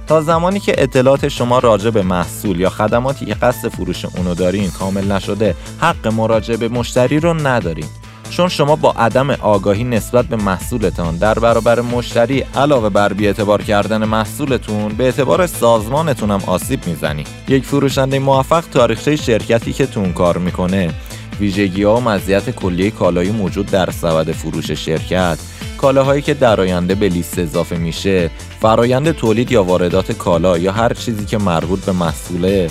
تا 0.09 0.21
زمانی 0.21 0.59
که 0.59 0.75
اطلاعات 0.77 1.27
شما 1.27 1.59
راجع 1.59 1.89
به 1.89 2.01
محصول 2.01 2.59
یا 2.59 2.69
خدماتی 2.69 3.25
که 3.25 3.33
قصد 3.33 3.67
فروش 3.67 4.05
اونو 4.05 4.35
دارین 4.35 4.71
کامل 4.71 5.11
نشده 5.11 5.55
حق 5.79 6.07
مراجعه 6.07 6.57
به 6.57 6.67
مشتری 6.67 7.19
رو 7.19 7.33
ندارین 7.33 7.85
چون 8.29 8.49
شما 8.49 8.75
با 8.75 8.91
عدم 8.91 9.29
آگاهی 9.29 9.83
نسبت 9.83 10.25
به 10.25 10.35
محصولتان 10.35 11.17
در 11.17 11.39
برابر 11.39 11.81
مشتری 11.81 12.45
علاوه 12.55 12.89
بر 12.89 13.13
اعتبار 13.19 13.61
کردن 13.61 14.05
محصولتون 14.05 14.93
به 14.93 15.03
اعتبار 15.03 15.47
سازمانتون 15.47 16.31
هم 16.31 16.41
آسیب 16.47 16.87
می‌زنی. 16.87 17.23
یک 17.47 17.65
فروشنده 17.65 18.19
موفق 18.19 18.63
تاریخچه 18.71 19.15
شرکتی 19.15 19.73
که 19.73 19.85
تون 19.85 20.13
کار 20.13 20.37
می‌کنه. 20.37 20.93
ویژگی 21.39 21.83
ها 21.83 21.95
و 21.95 22.01
مزیت 22.01 22.49
کلیه 22.49 22.91
کالایی 22.91 23.31
موجود 23.31 23.65
در 23.65 23.91
سبد 23.91 24.31
فروش 24.31 24.71
شرکت. 24.71 25.39
کالاهایی 25.81 26.21
که 26.21 26.33
در 26.33 26.61
آینده 26.61 26.95
به 26.95 27.09
لیست 27.09 27.39
اضافه 27.39 27.77
میشه 27.77 28.29
فرایند 28.61 29.11
تولید 29.11 29.51
یا 29.51 29.63
واردات 29.63 30.11
کالا 30.11 30.57
یا 30.57 30.71
هر 30.71 30.93
چیزی 30.93 31.25
که 31.25 31.37
مربوط 31.37 31.85
به 31.85 31.91
محصوله 31.91 32.69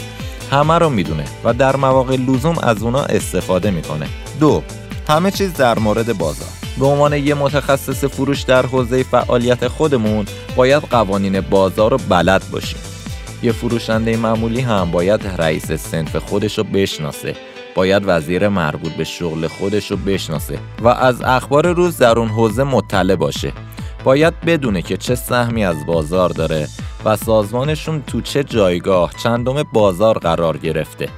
همه 0.51 0.79
رو 0.79 0.91
می‌دونه 0.91 1.25
و 1.45 1.55
در 1.55 1.77
مواقع 1.77 2.17
لزوم 2.17 2.59
از 2.59 2.83
اونا 2.83 3.03
استفاده 3.03 3.71
می‌کنه. 3.71 4.07
دو 4.41 4.63
همه 5.09 5.31
چیز 5.31 5.53
در 5.55 5.79
مورد 5.79 6.19
بازار. 6.19 6.49
به 6.79 6.87
عنوان 6.87 7.13
یه 7.13 7.35
متخصص 7.35 8.05
فروش 8.05 8.43
در 8.43 8.67
حوزه 8.67 9.03
فعالیت 9.03 9.69
خودمون 9.69 10.27
باید 10.57 10.83
قوانین 10.83 11.41
بازار 11.41 11.91
رو 11.91 11.99
بلد 12.09 12.43
باشیم. 12.51 12.79
یه 13.43 13.53
فروشنده 13.53 14.17
معمولی 14.17 14.61
هم 14.61 14.91
باید 14.91 15.21
رئیس 15.39 15.73
سنف 15.73 16.17
خودش 16.17 16.59
رو 16.59 16.65
بشناسه. 16.65 17.37
باید 17.79 18.03
وزیر 18.07 18.49
مربوط 18.49 18.93
به 18.93 19.05
شغل 19.05 19.47
خودش 19.47 19.91
رو 19.91 19.97
بشناسه 19.97 20.59
و 20.83 20.89
از 20.89 21.23
اخبار 21.23 21.73
روز 21.73 21.99
در 21.99 22.19
اون 22.19 22.29
حوزه 22.29 22.65
مطلع 22.65 23.17
باشه. 23.17 23.53
باید 24.05 24.41
بدونه 24.41 24.83
که 24.83 24.97
چه 24.97 25.15
سهمی 25.15 25.65
از 25.65 25.87
بازار 25.87 26.31
داره 26.31 26.69
و 27.05 27.17
سازمانشون 27.17 28.03
تو 28.03 28.21
چه 28.21 28.45
جایگاه 28.45 29.13
چندم 29.23 29.63
بازار 29.63 30.19
قرار 30.19 30.57
گرفته. 30.57 31.09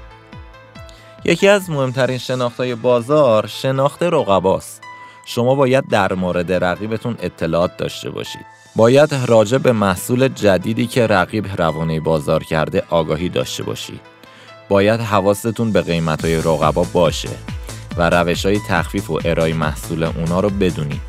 یکی 1.24 1.48
از 1.48 1.70
مهمترین 1.70 2.18
شناختهای 2.18 2.74
بازار 2.74 3.46
شناخت 3.46 4.02
رقباست. 4.02 4.82
شما 5.26 5.54
باید 5.54 5.88
در 5.88 6.12
مورد 6.12 6.52
رقیبتون 6.52 7.16
اطلاعات 7.22 7.76
داشته 7.76 8.10
باشید. 8.10 8.46
باید 8.76 9.14
راجع 9.26 9.58
به 9.58 9.72
محصول 9.72 10.28
جدیدی 10.28 10.86
که 10.86 11.06
رقیب 11.06 11.46
روانه 11.58 12.00
بازار 12.00 12.44
کرده 12.44 12.82
آگاهی 12.90 13.28
داشته 13.28 13.62
باشید. 13.62 14.09
باید 14.70 15.00
حواستون 15.00 15.72
به 15.72 15.80
قیمت 15.80 16.24
های 16.24 16.36
رقبا 16.36 16.86
باشه 16.92 17.28
و 17.96 18.10
روش 18.10 18.46
های 18.46 18.60
تخفیف 18.68 19.10
و 19.10 19.18
ارائه 19.24 19.54
محصول 19.54 20.02
اونا 20.02 20.40
رو 20.40 20.50
بدونید. 20.50 21.00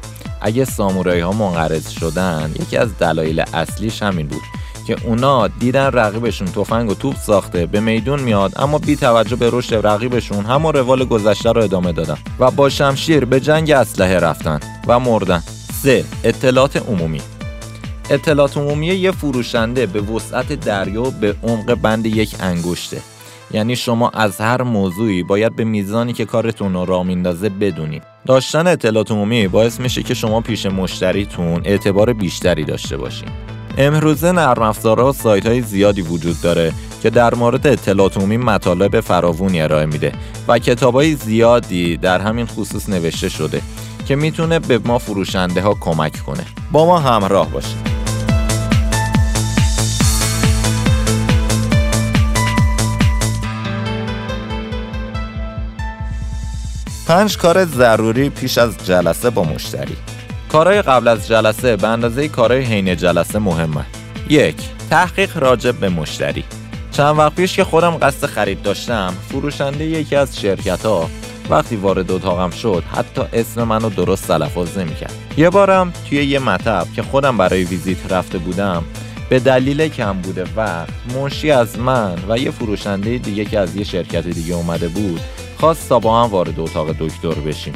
اگه 0.42 0.66
سامورایی 0.66 1.22
ها 1.22 1.32
منقرض 1.32 1.90
شدن 1.90 2.52
یکی 2.60 2.78
از 2.78 2.98
دلایل 2.98 3.44
اصلیش 3.54 4.04
همین 4.04 4.28
بود 4.28 4.42
که 4.88 4.96
اونا 5.04 5.48
دیدن 5.48 5.86
رقیبشون 5.86 6.48
تفنگ 6.48 6.90
و 6.90 6.94
توپ 6.94 7.16
ساخته 7.16 7.66
به 7.66 7.80
میدون 7.80 8.20
میاد 8.20 8.54
اما 8.56 8.78
بی 8.78 8.96
توجه 8.96 9.36
به 9.36 9.50
رشد 9.54 9.88
رقیبشون 9.88 10.46
همون 10.46 10.74
روال 10.74 11.06
گذشته 11.06 11.52
رو 11.52 11.64
ادامه 11.64 11.92
دادن 11.92 12.18
و 12.40 12.52
با 12.52 12.70
شمشیر 12.70 13.26
به 13.26 13.40
جنگ 13.40 13.72
اسلحه 13.72 14.20
رفتن 14.20 14.60
و 14.88 15.00
مردن. 15.00 15.44
3. 15.82 16.06
اطلاعات 16.24 16.78
عمومی. 16.78 17.22
اطلاعات 18.10 18.58
عمومی 18.58 18.88
یه 18.88 19.12
فروشنده 19.12 19.86
به 19.86 20.02
وسعت 20.02 20.54
دریا 20.54 21.04
به 21.04 21.36
عمق 21.44 21.74
بند 21.74 22.06
یک 22.06 22.36
انگشته. 22.40 23.02
یعنی 23.54 23.76
شما 23.76 24.10
از 24.10 24.42
هر 24.42 24.62
موضوعی 24.62 25.24
باید 25.24 25.56
به 25.56 25.64
میزانی 25.64 26.14
که 26.14 26.26
کارتون 26.26 26.74
رو 26.74 27.04
میندازه 27.04 27.50
بدونید 27.50 28.04
داشتن 28.26 28.68
اطلاعات 28.68 29.12
عمومی 29.12 29.48
باعث 29.48 29.80
میشه 29.80 30.04
که 30.04 30.14
شما 30.14 30.42
پیش 30.42 30.66
مشتریتون 30.66 31.62
اعتبار 31.66 32.14
بیشتری 32.14 32.64
داشته 32.64 32.98
باشین. 32.98 33.30
امروزه 33.78 34.32
نرم 34.32 34.62
افزارها 34.62 35.10
و 35.10 35.14
سایت 35.14 35.46
های 35.46 35.62
زیادی 35.62 36.02
وجود 36.02 36.42
داره 36.42 36.74
که 37.04 37.10
در 37.10 37.36
مورد 37.36 37.68
اطلاعات 37.68 38.18
عمومی 38.18 38.38
مطالب 38.38 39.00
فراوونی 39.00 39.62
ارائه 39.62 39.86
میده 39.86 40.12
و 40.48 40.60
کتاب 40.60 40.94
های 40.94 41.16
زیادی 41.16 41.98
در 41.98 42.22
همین 42.22 42.46
خصوص 42.46 42.90
نوشته 42.90 43.30
شده 43.30 43.62
که 44.06 44.16
می‌تونه 44.16 44.60
به 44.60 44.80
ما 44.86 44.98
فروشنده 44.98 45.62
ها 45.62 45.74
کمک 45.80 46.20
کنه. 46.26 46.46
با 46.72 46.86
ما 46.86 47.00
همراه 47.00 47.50
باشید. 47.50 47.91
پنج 57.12 57.38
کار 57.38 57.66
ضروری 57.66 58.30
پیش 58.30 58.58
از 58.58 58.86
جلسه 58.86 59.30
با 59.30 59.44
مشتری. 59.44 59.96
کارهای 60.52 60.82
قبل 60.82 61.08
از 61.08 61.28
جلسه 61.28 61.76
به 61.76 61.88
اندازه 61.88 62.28
کارهای 62.28 62.62
حین 62.62 62.96
جلسه 62.96 63.40
مهمه. 63.40 63.86
یک 64.30 64.56
تحقیق 64.90 65.38
راجب 65.38 65.76
به 65.76 65.90
مشتری. 65.90 66.44
چند 66.92 67.18
وقت 67.18 67.36
پیش 67.36 67.56
که 67.56 67.64
خودم 67.64 67.98
قصد 67.98 68.26
خرید 68.26 68.62
داشتم 68.62 69.14
فروشنده 69.30 69.86
یکی 69.86 70.16
از 70.16 70.40
شرکت 70.40 70.86
ها 70.86 71.10
وقتی 71.50 71.76
وارد 71.76 72.12
اتاقم 72.12 72.50
شد 72.50 72.84
حتی 72.96 73.22
اسم 73.34 73.64
منو 73.64 73.90
درست 73.90 74.28
تلفظ 74.28 74.78
نمی‌کرد. 74.78 75.14
یه 75.38 75.50
بارم 75.50 75.94
توی 76.10 76.24
یه 76.24 76.40
مطب 76.40 76.88
که 76.96 77.02
خودم 77.02 77.38
برای 77.38 77.64
ویزیت 77.64 78.12
رفته 78.12 78.38
بودم 78.38 78.84
به 79.30 79.40
دلیل 79.40 79.88
کم 79.88 80.14
بوده 80.14 80.46
وقت 80.56 80.90
منشی 81.16 81.52
از 81.52 81.80
من 81.80 82.16
و 82.30 82.38
یه 82.38 82.52
فروشنده 82.52 83.18
دیگه 83.18 83.46
که 83.46 83.60
از 83.60 83.76
یه 83.76 83.84
شرکت 83.84 84.28
دیگه 84.28 84.54
اومده 84.54 84.88
بود 84.88 85.22
خواست 85.62 85.90
تا 85.90 86.00
با 86.00 86.24
هم 86.24 86.30
وارد 86.30 86.60
اتاق 86.60 86.92
دکتر 87.00 87.34
بشیم. 87.34 87.74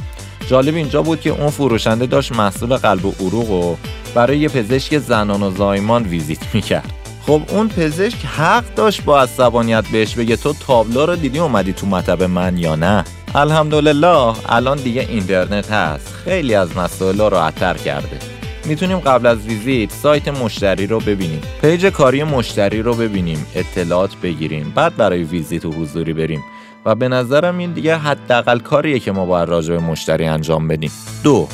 جالب 0.47 0.75
اینجا 0.75 1.01
بود 1.01 1.21
که 1.21 1.29
اون 1.29 1.49
فروشنده 1.49 2.05
داشت 2.05 2.31
محصول 2.31 2.77
قلب 2.77 3.05
و 3.05 3.13
عروق 3.19 3.49
و 3.51 3.75
برای 4.15 4.37
یه 4.37 4.49
پزشک 4.49 4.97
زنان 4.97 5.43
و 5.43 5.51
زایمان 5.51 6.03
ویزیت 6.03 6.55
می‌کرد. 6.55 6.93
خب 7.27 7.41
اون 7.49 7.67
پزشک 7.67 8.25
حق 8.25 8.63
داشت 8.75 9.03
با 9.03 9.21
عصبانیت 9.21 9.87
بهش 9.91 10.15
بگه 10.15 10.35
تو 10.35 10.53
تابلو 10.67 11.05
رو 11.05 11.15
دیدی 11.15 11.39
اومدی 11.39 11.73
تو 11.73 11.87
مطب 11.87 12.23
من 12.23 12.57
یا 12.57 12.75
نه؟ 12.75 13.03
الحمدلله 13.35 14.33
الان 14.49 14.77
دیگه 14.77 15.01
اینترنت 15.09 15.71
هست. 15.71 16.07
خیلی 16.07 16.55
از 16.55 16.77
مسائل 16.77 17.17
رو 17.17 17.29
راحتتر 17.29 17.73
کرده. 17.73 18.19
می‌تونیم 18.65 18.99
قبل 18.99 19.25
از 19.25 19.37
ویزیت 19.37 19.91
سایت 19.91 20.27
مشتری 20.27 20.87
رو 20.87 20.99
ببینیم. 20.99 21.41
page 21.61 21.85
کاری 21.85 22.23
مشتری 22.23 22.81
رو 22.81 22.93
ببینیم. 22.93 23.45
اطلاعات 23.55 24.15
بگیریم. 24.23 24.71
بعد 24.75 24.95
برای 24.95 25.23
ویزیت 25.23 25.65
و 25.65 25.71
حضوری 25.71 26.13
بریم. 26.13 26.43
و 26.85 26.95
به 26.95 27.07
نظرم 27.07 27.57
این 27.57 27.71
دیگه 27.71 27.97
حداقل 27.97 28.59
کاریه 28.59 28.99
که 28.99 29.11
ما 29.11 29.25
باید 29.25 29.49
راجع 29.49 29.73
به 29.73 29.79
مشتری 29.79 30.25
انجام 30.25 30.67
بدیم. 30.67 30.91
دو 31.23 31.47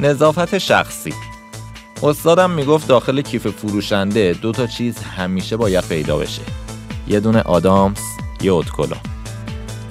نظافت 0.00 0.58
شخصی. 0.58 1.14
استادم 2.02 2.50
می‌گفت 2.50 2.88
داخل 2.88 3.20
کیف 3.20 3.46
فروشنده 3.46 4.36
دو 4.42 4.52
تا 4.52 4.66
چیز 4.66 4.98
همیشه 4.98 5.56
باید 5.56 5.88
پیدا 5.88 6.16
بشه. 6.16 6.42
یه 7.08 7.20
دونه 7.20 7.40
آدامس 7.40 8.00
یه 8.42 8.52
اتکلا 8.52 8.96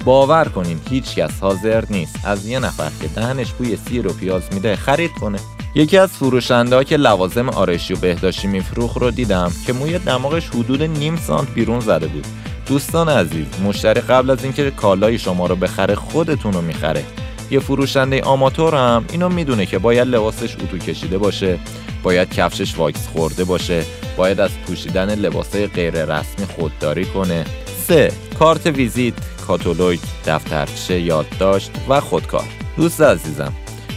باور 0.04 0.44
کنین 0.44 0.80
هیچ 0.90 1.14
کس 1.14 1.40
حاضر 1.40 1.84
نیست. 1.90 2.16
از 2.24 2.46
یه 2.46 2.58
نفر 2.58 2.90
که 3.00 3.08
دهنش 3.08 3.52
بوی 3.52 3.76
سیر 3.76 4.06
و 4.06 4.12
پیاز 4.12 4.42
میده 4.52 4.76
خرید 4.76 5.12
کنه. 5.12 5.38
یکی 5.74 5.98
از 5.98 6.10
فروشنده 6.10 6.76
ها 6.76 6.84
که 6.84 6.96
لوازم 6.96 7.48
آرایشی 7.48 7.94
و 7.94 7.96
بهداشتی 7.96 8.48
میفروخ 8.48 8.94
رو 8.98 9.10
دیدم 9.10 9.52
که 9.66 9.72
موی 9.72 9.98
دماغش 9.98 10.48
حدود 10.48 10.82
نیم 10.82 11.16
سانت 11.16 11.50
بیرون 11.54 11.80
زده 11.80 12.06
بود. 12.06 12.26
دوستان 12.66 13.08
عزیز 13.08 13.46
مشتری 13.64 14.00
قبل 14.00 14.30
از 14.30 14.44
اینکه 14.44 14.70
کالای 14.70 15.18
شما 15.18 15.46
رو 15.46 15.56
بخره 15.56 15.94
خودتون 15.94 16.52
رو 16.52 16.60
می‌خره. 16.60 17.04
یه 17.50 17.60
فروشنده 17.60 18.22
آماتور 18.22 18.74
هم 18.74 19.04
اینو 19.12 19.28
می‌دونه 19.28 19.66
که 19.66 19.78
باید 19.78 20.08
لباسش 20.08 20.56
اتو 20.56 20.78
کشیده 20.78 21.18
باشه 21.18 21.58
باید 22.02 22.34
کفشش 22.34 22.78
واکس 22.78 23.08
خورده 23.08 23.44
باشه 23.44 23.84
باید 24.16 24.40
از 24.40 24.50
پوشیدن 24.66 25.14
لباسای 25.14 25.66
غیر 25.66 26.04
رسمی 26.04 26.46
خودداری 26.46 27.04
کنه. 27.04 27.44
سه 27.86 28.12
کارت 28.38 28.66
ویزیت 28.66 29.14
کاتالوگ 29.46 29.98
دفترچه 30.26 31.00
یادداشت 31.00 31.70
و 31.88 32.00
خودکار. 32.00 32.48
دوست 32.76 33.00
عزیزم 33.00 33.52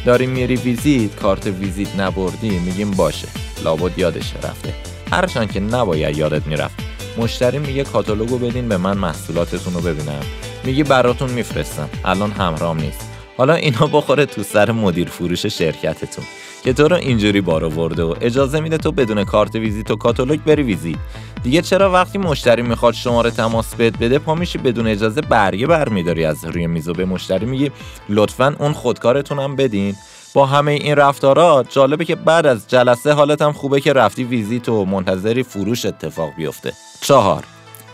داری 0.05 0.25
میری 0.25 0.55
ویزیت 0.55 1.15
کارت 1.15 1.47
ویزیت 1.47 1.99
نبردی 1.99 2.49
میگیم 2.49 2.91
باشه. 2.91 3.27
لابد 3.63 3.99
یادش 3.99 4.33
رفته. 4.43 4.73
هرچند 5.11 5.51
که 5.51 5.59
نباید 5.59 6.17
یادت 6.17 6.47
می‌رفت. 6.47 6.75
مشتری 7.17 7.59
میگه 7.59 7.83
کاتالوگو 7.83 8.37
بدین 8.37 8.69
به 8.69 8.77
من 8.77 8.97
محصولاتتون 8.97 9.73
رو 9.73 9.81
ببینم. 9.81 10.21
میگی 10.63 10.83
براتون 10.83 11.29
میفرستم. 11.29 11.89
الان 12.05 12.31
همرام 12.31 12.79
نیست. 12.79 13.09
حالا 13.37 13.53
اینا 13.53 13.87
بخوره 13.87 14.25
تو 14.25 14.43
سر 14.43 14.71
مدیر 14.71 15.07
فروش 15.07 15.45
شرکتتون. 15.45 16.25
که 16.63 16.73
تو 16.73 16.87
رو 16.87 16.95
اینجوری 16.95 17.41
بار 17.41 17.65
آورده 17.65 18.03
و 18.03 18.15
اجازه 18.21 18.59
میده 18.59 18.77
تو 18.77 18.91
بدون 18.91 19.23
کارت 19.23 19.55
ویزیت 19.55 19.91
و 19.91 19.95
کاتالوگ 19.95 20.39
بری 20.39 20.63
ویزیت. 20.63 20.97
دیگه 21.43 21.61
چرا 21.61 21.91
وقتی 21.91 22.17
مشتری 22.17 22.61
می‌خواد 22.61 22.93
شماره 22.93 23.31
تماس 23.31 23.75
بهت 23.75 23.97
بده 23.97 24.19
پا 24.19 24.35
میشی 24.35 24.57
بدون 24.57 24.87
اجازه 24.87 25.21
برگه 25.21 25.67
برمیداری 25.67 26.25
از 26.25 26.45
روی 26.45 26.67
میز 26.67 26.87
و 26.87 26.93
به 26.93 27.05
مشتری 27.05 27.45
میگی 27.45 27.71
لطفا 28.09 28.55
اون 28.59 28.73
خودکارتون 28.73 29.39
هم 29.39 29.55
بدین؟ 29.55 29.95
با 30.37 30.45
همه 30.45 30.71
این 30.71 30.95
رفتارات 30.95 31.71
جالبه 31.71 32.05
که 32.05 32.15
بعد 32.15 32.45
از 32.45 32.67
جلسه 32.67 33.13
حالتم 33.13 33.51
خوبه 33.51 33.81
که 33.81 33.93
رفتی 33.93 34.23
ویزیت 34.23 34.69
و 34.69 34.85
منتظری 34.85 35.43
فروش 35.43 35.85
اتفاق 35.85 36.29
بیفته. 36.37 36.73
چهار 37.01 37.43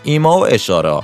ایما 0.03 0.39
و 0.39 0.45
اشاره 0.45 1.01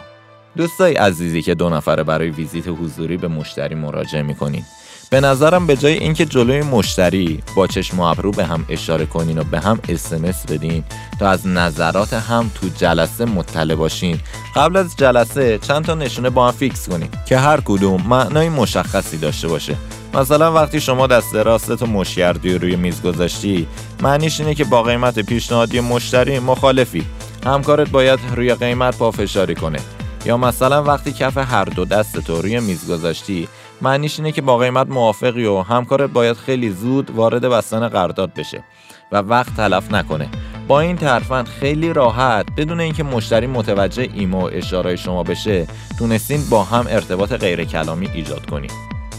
دوستای 0.57 0.93
عزیزی 0.93 1.41
که 1.41 1.55
دو 1.55 1.69
نفره 1.69 2.03
برای 2.03 2.29
ویزیت 2.29 2.67
حضوری 2.67 3.17
به 3.17 3.27
مشتری 3.27 3.75
مراجعه 3.75 4.21
می‌کنین. 4.21 4.63
به 5.09 5.21
نظرم 5.21 5.67
به 5.67 5.75
جای 5.75 5.93
اینکه 5.93 6.25
جلوی 6.25 6.61
مشتری 6.61 7.43
با 7.55 7.67
چشم 7.67 7.99
و 7.99 8.03
ابرو 8.03 8.31
به 8.31 8.45
هم 8.45 8.65
اشاره 8.69 9.05
کنین 9.05 9.37
و 9.37 9.43
به 9.43 9.59
هم 9.59 9.79
اسمس 9.89 10.45
بدین 10.45 10.83
تا 11.19 11.29
از 11.29 11.47
نظرات 11.47 12.13
هم 12.13 12.51
تو 12.55 12.67
جلسه 12.77 13.25
مطلع 13.25 13.75
باشین. 13.75 14.19
قبل 14.55 14.77
از 14.77 14.95
جلسه 14.97 15.57
چند 15.57 15.85
تا 15.85 15.95
نشونه 15.95 16.29
با 16.29 16.47
هم 16.47 16.51
فیکس 16.51 16.89
کنین 16.89 17.09
که 17.25 17.37
هر 17.37 17.61
کدوم 17.61 18.01
معنای 18.07 18.49
مشخصی 18.49 19.17
داشته 19.17 19.47
باشه. 19.47 19.75
مثلا 20.13 20.53
وقتی 20.53 20.81
شما 20.81 21.07
دست 21.07 21.35
راستت 21.35 21.81
و 21.81 21.85
مشکردی 21.85 22.53
روی 22.57 22.75
میز 22.75 23.01
گذاشتی 23.01 23.67
معنیش 24.01 24.39
اینه 24.39 24.55
که 24.55 24.63
با 24.63 24.83
قیمت 24.83 25.19
پیشنهادی 25.19 25.79
مشتری 25.79 26.39
مخالفی. 26.39 27.05
همکارت 27.45 27.89
باید 27.89 28.19
روی 28.35 28.53
قیمت 28.53 28.97
پافشاری 28.97 29.55
کنه. 29.55 29.79
یا 30.25 30.37
مثلا 30.37 30.83
وقتی 30.83 31.11
کف 31.11 31.37
هر 31.37 31.65
دو 31.65 31.85
دست 31.85 32.19
تو 32.19 32.41
روی 32.41 32.59
میز 32.59 32.91
گذاشتی 32.91 33.47
معنیش 33.81 34.19
اینه 34.19 34.31
که 34.31 34.41
با 34.41 34.57
قیمت 34.57 34.87
موافقی 34.87 35.45
و 35.45 35.61
همکارت 35.61 36.09
باید 36.09 36.37
خیلی 36.37 36.71
زود 36.71 37.11
وارد 37.11 37.41
بستن 37.41 37.87
قرارداد 37.87 38.33
بشه 38.33 38.63
و 39.11 39.17
وقت 39.17 39.55
تلف 39.55 39.91
نکنه. 39.91 40.29
با 40.67 40.79
این 40.79 40.95
ترفند 40.95 41.47
خیلی 41.47 41.93
راحت 41.93 42.45
بدون 42.57 42.79
اینکه 42.79 43.03
مشتری 43.03 43.47
متوجه 43.47 44.09
ایمو 44.13 44.41
و 44.41 44.49
اشاره 44.53 44.95
شما 44.95 45.23
بشه 45.23 45.67
تونستین 45.99 46.41
با 46.49 46.63
هم 46.63 46.85
ارتباط 46.89 47.33
غیر 47.33 47.63
کلامی 47.63 48.09
ایجاد 48.13 48.49
کنید 48.49 48.71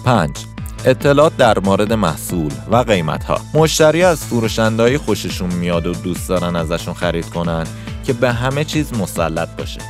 5 0.05 0.31
اطلاعات 0.85 1.37
در 1.37 1.59
مورد 1.59 1.93
محصول 1.93 2.53
و 2.71 2.77
قیمت 2.77 3.25
ها 3.25 3.41
مشتری 3.55 4.03
از 4.03 4.25
فروشندهایی 4.25 4.99
خوششون 4.99 5.55
میاد 5.55 5.87
و 5.87 5.93
دوست 5.93 6.29
دارن 6.29 6.57
ازشون 6.57 6.95
خرید 6.95 7.27
کنن 7.27 7.67
که 8.07 8.13
به 8.13 8.33
همه 8.33 8.65
چیز 8.65 8.93
مسلط 8.93 9.49
باشه. 9.57 9.81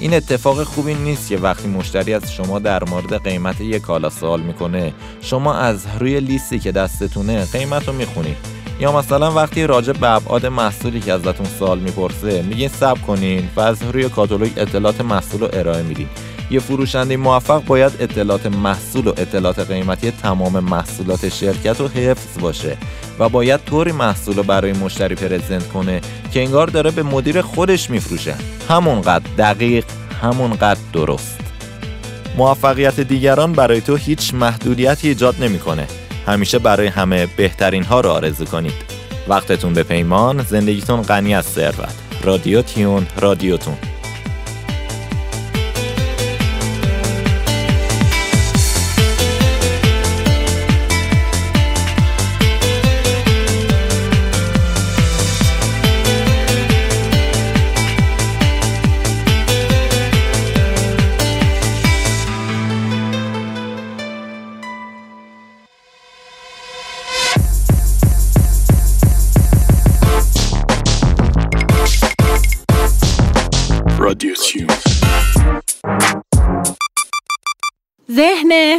این 0.00 0.14
اتفاق 0.14 0.62
خوبی 0.62 0.94
نیست 0.94 1.28
که 1.28 1.36
وقتی 1.36 1.68
مشتری 1.68 2.14
از 2.14 2.32
شما 2.32 2.58
در 2.58 2.84
مورد 2.84 3.24
قیمت 3.24 3.60
یک 3.60 3.82
کالا 3.82 4.10
سوال 4.10 4.40
می‌کنه 4.40 4.92
شما 5.20 5.54
از 5.54 5.86
روی 6.00 6.20
لیستی 6.20 6.58
که 6.58 6.72
دستتونه 6.72 7.44
قیمت 7.44 7.88
رو 7.88 7.92
می‌خونید 7.92 8.36
یا 8.80 8.98
مثلا 8.98 9.32
وقتی 9.32 9.66
راجع 9.66 9.92
به 9.92 10.10
ابعاد 10.10 10.46
محصولی 10.46 11.00
که 11.00 11.12
ازتون 11.12 11.46
سوال 11.58 11.78
می‌پرسه 11.78 12.42
میگین 12.42 12.68
سب 12.68 12.98
کنین 13.06 13.48
و 13.56 13.60
از 13.60 13.82
روی 13.92 14.08
کاتالوگ 14.08 14.50
اطلاعات 14.56 15.00
محصول 15.00 15.40
رو 15.40 15.48
ارائه 15.52 15.82
میدین. 15.82 16.08
یه 16.50 16.60
فروشنده 16.60 17.16
موفق 17.16 17.64
باید 17.64 17.92
اطلاعات 18.00 18.46
محصول 18.46 19.06
و 19.06 19.12
اطلاعات 19.16 19.70
قیمتی 19.70 20.10
تمام 20.10 20.60
محصولات 20.60 21.28
شرکت 21.28 21.80
رو 21.80 21.88
حفظ 21.88 22.38
باشه 22.40 22.76
و 23.18 23.28
باید 23.28 23.60
طوری 23.64 23.92
محصول 23.92 24.36
رو 24.36 24.42
برای 24.42 24.72
مشتری 24.72 25.14
پرزنت 25.14 25.68
کنه 25.68 26.00
که 26.32 26.40
انگار 26.40 26.66
داره 26.66 26.90
به 26.90 27.02
مدیر 27.02 27.42
خودش 27.42 27.90
میفروشه. 27.90 28.34
همونقدر 28.68 29.24
دقیق 29.38 29.84
همونقدر 30.22 30.80
درست. 30.92 31.40
موفقیت 32.36 33.00
دیگران 33.00 33.52
برای 33.52 33.80
تو 33.80 33.96
هیچ 33.96 34.34
محدودیتی 34.34 35.08
ایجاد 35.08 35.44
نمی‌کنه. 35.44 35.86
همیشه 36.26 36.58
برای 36.58 36.86
همه 36.86 37.26
بهترین 37.26 37.84
ها 37.84 38.00
رو 38.00 38.10
آرزو 38.10 38.44
کنید. 38.44 38.72
وقتتون 39.28 39.74
به 39.74 39.82
پیمان 39.82 40.42
زندگیتون 40.42 41.02
غنی 41.02 41.34
از 41.34 41.44
ثروت. 41.44 41.94
رادیو 42.22 42.62
تیون 42.62 43.06
رادیوتون. 43.16 43.76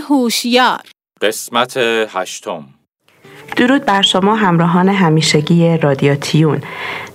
هوشیار. 0.09 0.81
قسمت 1.21 1.77
هشتم. 2.13 2.65
درود 3.57 3.85
بر 3.85 4.01
شما 4.01 4.35
همراهان 4.35 4.89
همیشگی 4.89 5.77
رادیو 5.77 6.15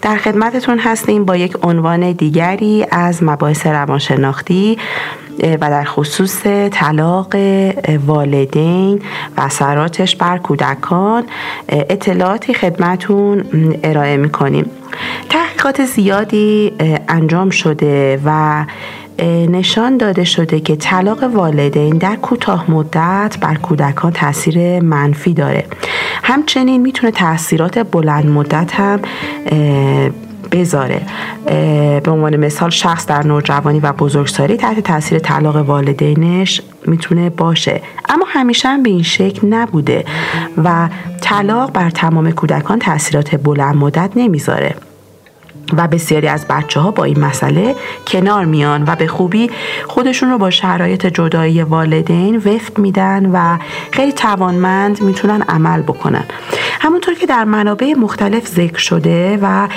در 0.02 0.16
خدمتتون 0.16 0.78
هستیم 0.78 1.24
با 1.24 1.36
یک 1.36 1.56
عنوان 1.62 2.12
دیگری 2.12 2.86
از 2.90 3.22
مباحث 3.22 3.66
روانشناختی 3.66 4.78
و 5.42 5.56
در 5.56 5.84
خصوص 5.84 6.42
طلاق 6.70 7.34
والدین 8.06 9.02
و 9.36 9.40
اثراتش 9.40 10.16
بر 10.16 10.38
کودکان. 10.38 11.26
اطلاعاتی 11.68 12.54
خدمتون 12.54 13.44
ارائه 13.82 14.16
می‌کنیم. 14.16 14.70
تحقیقات 15.28 15.84
زیادی 15.84 16.72
انجام 17.08 17.50
شده 17.50 18.20
و 18.24 18.64
نشان 19.26 19.96
داده 19.96 20.24
شده 20.24 20.60
که 20.60 20.76
طلاق 20.76 21.22
والدین 21.22 21.98
در 21.98 22.16
کوتاه 22.16 22.70
مدت 22.70 23.36
بر 23.40 23.54
کودکان 23.54 24.12
تاثیر 24.12 24.80
منفی 24.80 25.34
داره. 25.34 25.64
همچنین 26.22 26.82
می‌تونه 26.82 27.12
تاثیرات 27.12 27.78
بلند 27.78 28.26
مدت 28.26 28.74
هم 28.74 29.00
بذاره. 30.52 31.00
به 32.04 32.10
عنوان 32.10 32.36
مثال 32.36 32.70
شخص 32.70 33.06
در 33.06 33.26
نوجوانی 33.26 33.80
و 33.80 33.92
بزرگسالی 33.92 34.56
تحت 34.56 34.80
تاثیر 34.80 35.18
طلاق 35.18 35.56
والدینش 35.56 36.62
می‌تونه 36.86 37.30
باشه. 37.30 37.80
اما 38.08 38.26
همیشه 38.28 38.68
هم 38.68 38.82
به 38.82 38.90
این 38.90 39.02
شکل 39.02 39.48
نبوده 39.48 40.04
و 40.64 40.88
طلاق 41.20 41.72
بر 41.72 41.90
تمام 41.90 42.30
کودکان 42.30 42.78
تاثیرات 42.78 43.36
بلند 43.36 43.76
مدت 43.76 44.10
نمی‌ذاره. 44.16 44.74
و 45.76 45.88
بسیاری 45.88 46.28
از 46.28 46.46
بچه 46.48 46.80
ها 46.80 46.90
با 46.90 47.04
این 47.04 47.20
مسئله 47.20 47.76
کنار 48.06 48.44
میان 48.44 48.84
و 48.86 48.96
به 48.96 49.06
خوبی 49.06 49.50
خودشون 49.86 50.30
رو 50.30 50.38
با 50.38 50.50
شرایط 50.50 51.06
جدایی 51.06 51.62
والدین 51.62 52.36
وفق 52.36 52.78
میدن 52.78 53.30
و 53.32 53.58
خیلی 53.90 54.12
توانمند 54.12 55.02
می‌تونن 55.02 55.42
عمل 55.42 55.82
بکنن. 55.82 56.24
همونطور 56.80 57.14
که 57.14 57.26
در 57.26 57.44
منابع 57.44 57.94
مختلف 57.94 58.46
ذکر 58.46 58.78
شده 58.78 59.38
و 59.42 59.68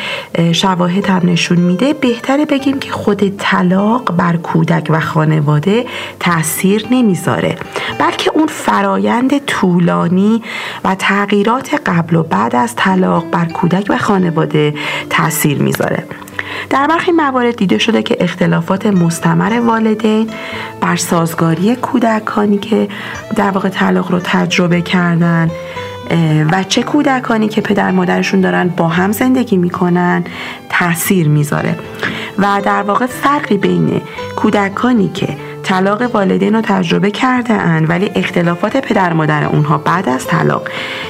شواهد 0.54 1.10
هم 1.10 1.22
نشون 1.24 1.58
میده 1.58 1.94
بهتره 1.94 2.46
بگیم 2.46 2.80
که 2.80 2.92
خود 2.92 3.38
طلاق 3.38 4.16
بر 4.16 4.36
کودک 4.36 4.88
و 4.90 5.00
خانواده 5.00 5.86
تاثیر 6.20 6.86
نمی‌ذاره 6.92 7.58
بلکه 8.00 8.32
اون 8.34 8.48
فرایند 8.48 9.46
طولانی 9.46 10.44
و 10.84 10.96
تغییرات 10.96 11.82
قبل 11.86 12.16
و 12.16 12.24
بعد 12.24 12.56
از 12.56 12.76
طلاق 12.76 13.30
بر 13.32 13.46
کودک 13.46 13.86
و 13.90 13.98
خانواده 13.98 14.74
تاثیر 15.10 15.62
می‌ذاره. 15.62 15.83
در 16.70 16.88
برخی 16.88 17.12
موارد 17.12 17.56
دیده 17.56 17.78
شده 17.78 18.04
که 18.04 18.18
اختلافات 18.20 18.86
مستمر 18.86 19.60
والدین 19.60 20.30
بر 20.82 20.96
سازگاری 20.96 21.76
کودکانی 21.76 22.58
که 22.58 22.88
در 23.36 23.50
واقع 23.52 23.70
طلاق 23.70 24.12
رو 24.12 24.20
تجربه 24.24 24.82
کردن 24.82 25.52
و 26.52 26.64
چه 26.64 26.84
کودکانی 26.84 27.48
که 27.48 27.62
پدر 27.62 27.92
مادرشون 27.92 28.42
دارن 28.42 28.68
با 28.68 28.88
هم 28.88 29.12
زندگی 29.12 29.58
می‌کنن 29.58 30.24
تاثیر 30.70 31.28
می‌ذاره. 31.28 31.76
و 32.38 32.62
در 32.66 32.82
واقع 32.82 33.06
فرقی 33.06 33.58
بین 33.58 34.02
کودکانی 34.36 35.10
که 35.14 35.38
طلاق 35.64 36.16
والدین 36.16 36.56
رو 36.56 36.62
تجربه 36.62 37.12
کرده 37.12 37.54
اند 37.54 37.90
ولی 37.90 38.12
اختلافات 38.16 38.78
پدر 38.78 39.14
مادر 39.14 39.46
اونها 39.46 39.78
بعد 39.78 40.10
از 40.10 40.28
طلاق 40.28 40.70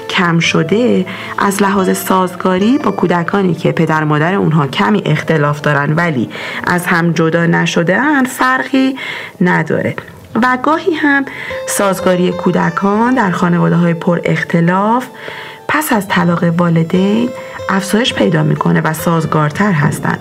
کم 0.10 0.39
شده. 0.39 1.06
از 1.38 1.62
لحاظ 1.63 1.98
سازگاری 1.98 2.78
با 2.78 2.92
کودکانی 2.92 3.54
که 3.54 3.72
پدر 3.72 4.04
مادر 4.04 4.34
اونها 4.34 4.68
کمی 4.68 5.02
اختلاف 5.06 5.62
دارن 5.62 5.94
ولی 5.94 6.30
از 6.68 6.86
هم 6.86 7.12
جدا 7.12 7.46
نشده 7.46 7.98
اند 7.98 8.28
فرقی 8.28 8.96
نداره. 9.42 9.96
و 10.36 10.58
گاهی 10.63 10.94
هم 10.94 11.26
سازگاری 11.68 12.32
کودکان 12.32 13.16
در 13.16 13.32
خانواده 13.32 13.76
های 13.76 13.94
پر 13.94 14.20
اختلاف 14.24 15.08
پس 15.67 15.93
از 15.93 16.08
طلاق 16.08 16.43
والدین 16.43 17.30
افزایش 17.69 18.13
پیدا 18.13 18.43
می‌کنه 18.43 18.82
و 18.82 18.93
سازگارتر 18.93 19.71
هستند 19.71 20.19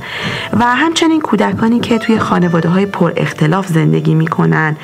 و 0.53 0.65
همچنین 0.65 1.21
کودکانی 1.21 1.81
که 1.81 1.99
توی 1.99 2.19
خانواده 2.19 2.69
های 2.69 2.87
پر 2.87 3.13
اختلاف 3.17 3.67
زندگی 3.67 4.15
می‌کنن 4.15 4.77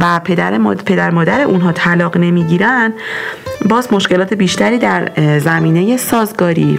و 0.00 0.20
پدر, 0.20 0.58
پدر 0.74 1.10
مادر 1.10 1.40
اونها 1.40 1.72
طلاق 1.72 2.16
نمی‌گیرن 2.16 2.92
باز 3.68 3.92
مشکلات 3.92 4.34
بیشتری 4.34 4.78
در 4.78 5.10
زمینه 5.38 5.96
سازگاری 5.96 6.78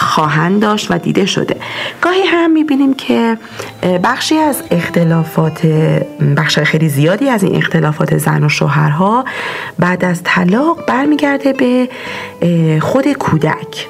خواهند 0.00 0.62
داشت 0.62 0.90
و 0.90 0.98
دیده 0.98 1.26
شده. 1.26 1.56
گاهی 2.00 2.22
هم 2.22 2.50
می‌بینیم 2.50 2.94
که 2.94 3.38
بخشی 4.04 4.38
از 4.38 4.62
اختلافات 4.70 5.66
بخش 6.36 6.58
خیلی 6.58 6.88
زیادی 6.88 7.28
از 7.28 7.42
این 7.42 7.56
اختلافات 7.56 8.18
زن 8.18 8.44
و 8.44 8.48
شوهرها 8.48 9.24
بعد 9.78 10.04
از 10.04 10.20
طلاق 10.24 10.86
برمیگرده 10.86 11.52
به 11.52 11.88
خود 12.80 13.12
کودک 13.12 13.86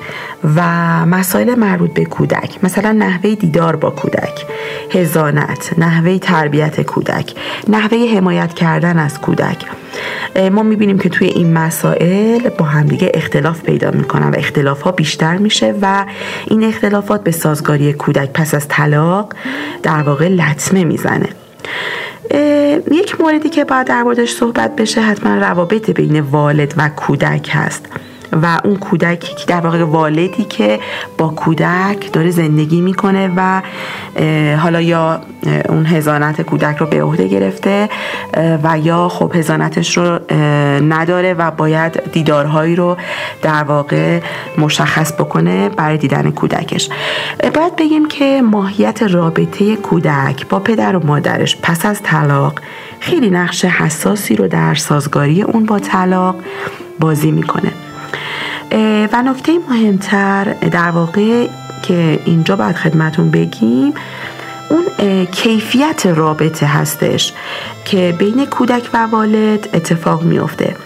و 0.56 0.62
مسائل 1.06 1.54
مربوط 1.54 1.94
به 1.94 2.04
کودک. 2.04 2.58
مثلا 2.62 2.92
نحوه 2.92 3.34
دیدار 3.34 3.76
با 3.76 3.90
کودک 3.90 4.46
هزانت 4.90 5.70
نحوه 5.78 6.18
تربیت 6.18 6.80
کودک 6.80 7.34
نحوه 7.68 7.98
حمایت 8.16 8.54
کردن 8.54 8.98
از 8.98 9.20
کودک. 9.20 9.56
ما 10.52 10.62
می‌بینیم 10.62 10.98
که 10.98 11.08
توی 11.08 11.28
این 11.28 11.52
مسائل 11.52 12.48
با 12.48 12.64
همدیگه 12.64 13.10
اختلاف 13.14 13.62
پیدا 13.62 13.90
می‌کنن 13.90 14.30
و 14.30 14.34
اختلاف 14.38 14.82
ها 14.82 14.92
بیشتر 14.92 15.36
میشه 15.36 15.74
و 15.82 15.99
این 16.46 16.64
اختلافات 16.64 17.24
به 17.24 17.30
سازگاری 17.30 17.92
کودک 17.92 18.30
پس 18.32 18.54
از 18.54 18.68
طلاق 18.68 19.34
در 19.82 20.02
واقع 20.02 20.28
لطمه 20.28 20.84
می‌زنه. 20.84 21.28
یک 22.90 23.20
موردی 23.20 23.48
که 23.48 23.64
باید 23.64 23.86
در 23.86 24.26
صحبت 24.26 24.76
بشه 24.76 25.00
حتما 25.00 25.34
روابط 25.34 25.90
بین 25.90 26.20
والد 26.20 26.74
و 26.76 26.88
کودک 26.88 27.50
هست. 27.52 27.86
و 28.32 28.60
اون 28.64 28.76
کودکی 28.76 29.34
که 29.34 29.46
در 29.46 29.60
واقع 29.60 29.84
والدی 29.84 30.44
که 30.44 30.80
با 31.18 31.28
کودک 31.28 32.12
داره 32.12 32.30
زندگی 32.30 32.80
می‌کنه 32.80 33.32
و 33.36 33.62
حالا 34.56 34.80
یا 34.80 35.20
اون 35.68 35.86
هزانت 35.86 36.42
کودک 36.42 36.76
رو 36.76 36.86
به 36.86 37.02
عهده 37.02 37.28
گرفته 37.28 37.88
و 38.62 38.78
یا 38.78 39.08
خب 39.08 39.32
هزانتش 39.34 39.96
رو 39.96 40.32
نداره 40.82 41.34
و 41.34 41.50
باید 41.50 42.12
دیدارهایی 42.12 42.76
رو 42.76 42.96
در 43.42 43.62
واقع 43.62 44.20
مشخص 44.58 45.12
بکنه 45.12 45.68
برای 45.68 45.98
دیدن 45.98 46.30
کودکش. 46.30 46.88
باید 47.54 47.76
بگیم 47.76 48.08
که 48.08 48.42
ماهیت 48.42 49.02
رابطه 49.02 49.76
کودک 49.76 50.48
با 50.48 50.58
پدر 50.58 50.96
و 50.96 51.06
مادرش 51.06 51.56
پس 51.62 51.86
از 51.86 52.02
طلاق 52.02 52.58
خیلی 53.00 53.30
نقش 53.30 53.64
حساسی 53.64 54.36
رو 54.36 54.48
در 54.48 54.74
سازگاری 54.74 55.42
اون 55.42 55.66
با 55.66 55.78
طلاق 55.78 56.36
بازی 57.00 57.30
می‌کنه. 57.30 57.72
و 59.12 59.22
نکته 59.22 59.52
مهمتر 59.68 60.44
در 60.52 60.90
واقع 60.90 61.46
که 61.83 62.20
اینجا 62.24 62.56
باید 62.56 62.76
خدمتون 62.76 63.30
بگیم 63.30 63.94
اون 64.70 65.24
کیفیت 65.24 66.06
رابطه 66.06 66.66
هستش 66.66 67.33
که 67.85 68.14
بین 68.18 68.46
کودک 68.46 68.90
و 68.94 69.06
والد 69.06 69.68
اتفاق 69.74 70.22
میافته. 70.22 70.76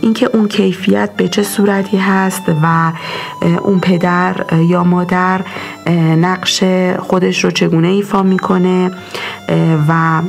اینکه 0.00 0.30
اون 0.32 0.48
کیفیت 0.48 1.10
به 1.16 1.28
چه 1.28 1.42
صورتی 1.42 1.96
هست 1.96 2.42
و 2.62 2.92
اون 3.62 3.80
پدر 3.80 4.44
یا 4.68 4.84
مادر 4.84 5.40
نقش 6.16 6.64
خودش 6.98 7.44
رو 7.44 7.50
چگونه 7.50 7.88
ایفا 7.88 8.22
می‌کنه 8.22 8.90
و 9.88 10.22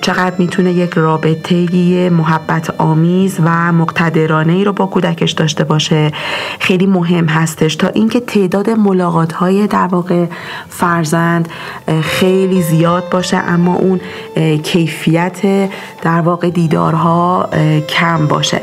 چقدر 0.00 0.34
می‌تونه 0.38 0.72
یک 0.72 0.90
رابطه 0.94 2.10
محبت 2.10 2.74
آمیز 2.78 3.40
و 3.44 3.72
مقتدرانه 3.72 4.52
ای 4.52 4.64
رو 4.64 4.72
با 4.72 4.86
کودکش 4.86 5.30
داشته 5.30 5.64
باشه؟ 5.64 6.12
خیلی 6.60 6.86
مهم 6.86 7.26
هستش. 7.26 7.76
تا 7.76 7.88
اینکه 7.88 8.20
تعداد 8.20 8.70
ملاقات 8.70 9.32
های 9.32 9.66
در 9.66 9.86
واقع 9.86 10.26
فرزند 10.68 11.48
خیلی 12.02 12.62
زیاد 12.62 13.08
باشه 13.10 13.36
اما 13.36 13.74
اون 13.74 14.00
کیفیت 14.62 15.70
در 16.02 16.20
واقع 16.20 16.50
دیدارها 16.50 17.48
کم 17.88 18.26
باشه. 18.26 18.60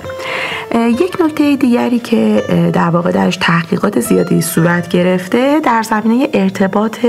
یک 0.76 1.18
نکته 1.22 1.56
دیگری 1.56 2.00
که 2.00 2.44
در 2.74 2.90
واقع 2.90 3.12
درش 3.12 3.38
تحقیقات 3.38 4.00
زیادی 4.00 4.42
صورت 4.42 4.88
گرفته 4.88 5.60
در 5.60 5.84
زمینه 5.84 6.30
ارتباط 6.34 7.06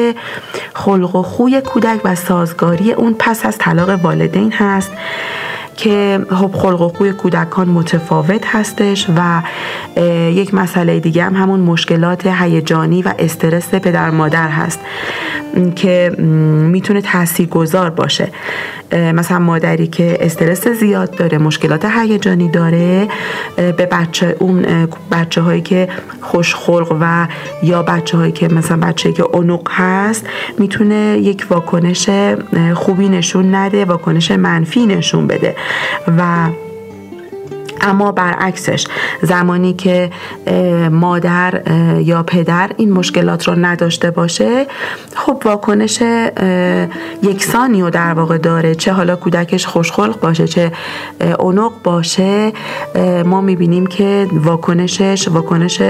خلق 0.75 1.16
و 1.16 1.22
خوی 1.22 1.61
کودک 1.61 2.01
و 2.05 2.14
سازگاری 2.14 2.92
اون 2.92 3.16
پس 3.18 3.46
از 3.46 3.59
طلاق 3.59 4.05
والدین 4.05 4.53
هست. 4.53 4.90
که 5.76 6.20
خب 6.30 6.50
خلق 6.52 6.80
و 6.80 6.88
خوی 6.88 7.12
کودکان 7.12 7.68
متفاوت 7.68 8.46
هستش 8.46 9.06
و 9.16 9.42
یک 10.30 10.54
مسئله 10.54 11.00
دیگه 11.00 11.24
هم 11.24 11.37
همون 11.37 11.61
مشکلات 11.61 12.26
هیجانی 12.26 13.02
و 13.02 13.14
استرس 13.18 13.74
پدر 13.74 14.11
مادر 14.11 14.48
هست 14.48 14.80
که 15.76 16.12
می‌تونه 16.18 17.00
تاثیر 17.00 17.48
گذار 17.48 17.90
باشه 17.90 18.28
مثلا 18.92 19.38
مادری 19.38 19.87
که 19.87 20.18
استرس 20.20 20.68
زیاد 20.68 21.16
داره 21.16 21.38
مشکلات 21.38 21.85
هیجانی 21.85 22.48
داره 22.48 23.08
به 23.56 23.72
بچه 23.72 24.37
اون 24.38 24.88
بچه 25.12 25.40
هایی 25.40 25.61
که 25.61 25.88
خوشخلق 26.20 26.96
و 27.00 27.26
یا 27.62 27.82
بچه 27.82 28.16
هایی 28.16 28.32
که 28.32 28.48
مثلا 28.48 28.76
بچه 28.76 29.12
که 29.12 29.22
اونق 29.22 29.68
هست 29.70 30.26
می‌تونه 30.58 31.18
یک 31.22 31.46
واکنش 31.50 32.11
خوبی 32.74 33.08
نشون 33.08 33.54
نده 33.54 33.85
واکنش 33.85 34.30
منفی 34.30 34.87
نشون 34.87 35.26
بده. 35.26 35.56
و 36.18 36.48
اما 37.83 38.12
برعکسش 38.12 38.87
زمانی 39.22 39.72
که 39.72 40.11
مادر 40.90 41.62
یا 42.01 42.22
پدر 42.22 42.70
این 42.77 42.92
مشکلات 42.92 43.48
رو 43.48 43.55
نداشته 43.55 44.11
باشه 44.11 44.66
خب 45.14 45.42
واکنش 45.44 46.03
یکسانی 47.22 47.83
رو 47.83 47.90
در 47.90 48.12
واقع 48.12 48.38
داره 48.38 48.75
چه 48.75 48.92
حالا 48.92 49.16
کودکش 49.16 49.66
خوشخلق 49.66 50.20
باشه 50.20 50.46
چه 50.48 50.72
اونق 51.38 51.72
باشه 51.85 52.53
ما 53.25 53.40
می‌بینیم 53.40 53.87
که 53.87 54.29
واکنشش 54.33 55.29
واکنش 55.29 55.83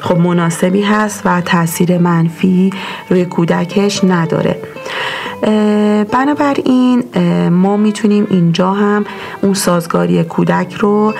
خب 0.00 0.16
مناسبی 0.16 0.82
هست 0.82 1.22
و 1.24 1.40
تاثیر 1.40 1.98
منفی 1.98 2.70
روی 3.10 3.24
کودکش 3.24 4.04
نداره. 4.04 4.58
بنابراین 6.12 7.04
ما 7.48 7.76
می‌تونیم 7.76 8.26
اینجا 8.30 8.70
هم 8.72 9.04
اون 9.42 9.54
سازگاری 9.54 10.24
کودک 10.24 10.74
رو 10.74 11.14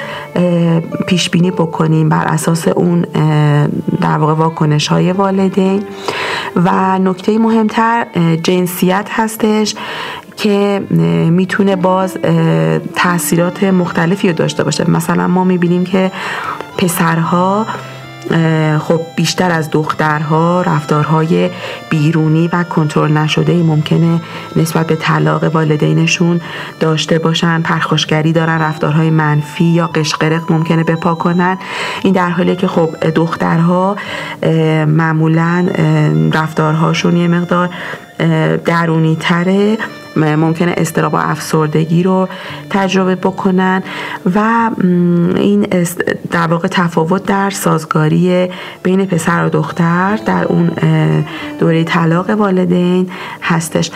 پیش 1.06 1.30
بینی 1.30 1.50
بکنیم 1.50 2.08
بر 2.08 2.24
اساس 2.26 2.68
اون 2.68 3.00
در 4.00 4.18
واقع 4.18 4.32
واکنش 4.32 4.88
های 4.88 5.12
والدین 5.12 5.82
و 6.56 6.98
نکته 6.98 7.38
مهمتر 7.38 8.06
جنسیت 8.42 9.08
هستش 9.10 9.74
که 10.36 10.82
می‌تونه 11.30 11.76
باز 11.76 12.18
تاثیرات 12.94 13.64
مختلفی 13.64 14.28
رو 14.28 14.34
داشته 14.34 14.64
باشه. 14.64 14.90
مثلا 14.90 15.26
ما 15.26 15.44
می‌بینیم 15.44 15.84
که 15.84 16.12
پسرها 16.78 17.66
خب 18.78 19.00
بیشتر 19.16 19.50
از 19.50 19.70
دخترها 19.70 20.62
رفتارهای 20.62 21.50
بیرونی 21.90 22.48
و 22.52 22.62
کنترل 22.62 23.12
نشده 23.12 23.62
ممکنه 23.62 24.20
نسبت 24.56 24.86
به 24.86 24.96
طلاق 24.96 25.44
والدینشون 25.54 26.40
داشته 26.80 27.18
باشن. 27.18 27.62
پرخاشگری 27.62 28.32
دارن 28.32 28.58
رفتارهای 28.58 29.10
منفی 29.10 29.64
یا 29.64 29.86
قشقرق 29.86 30.52
ممکنه 30.52 30.84
بپا 30.84 31.14
کنن. 31.14 31.58
این 32.02 32.12
در 32.12 32.30
حالی 32.30 32.56
که 32.56 32.66
خب 32.66 33.10
دخترها 33.14 33.96
معمولا 34.86 35.68
رفتارهاشون 36.32 37.16
یه 37.16 37.28
مقدار 37.28 37.70
درونی 38.64 39.16
تره 39.20 39.78
ممکنه 40.16 40.74
استراب 40.76 41.14
و 41.14 41.16
افسردگی 41.16 42.02
رو 42.02 42.28
تجربه 42.70 43.14
بکنن 43.14 43.82
و 44.34 44.70
این 45.36 45.66
در 46.30 46.46
واقع 46.46 46.68
تفاوت 46.68 47.26
در 47.26 47.50
سازگاری 47.50 48.48
بین 48.82 49.06
پسر 49.06 49.44
و 49.44 49.48
دختر 49.48 50.16
در 50.16 50.44
اون 50.44 50.70
دوره 51.58 51.84
طلاق 51.84 52.30
والدین 52.30 53.10
هستش 53.42 53.90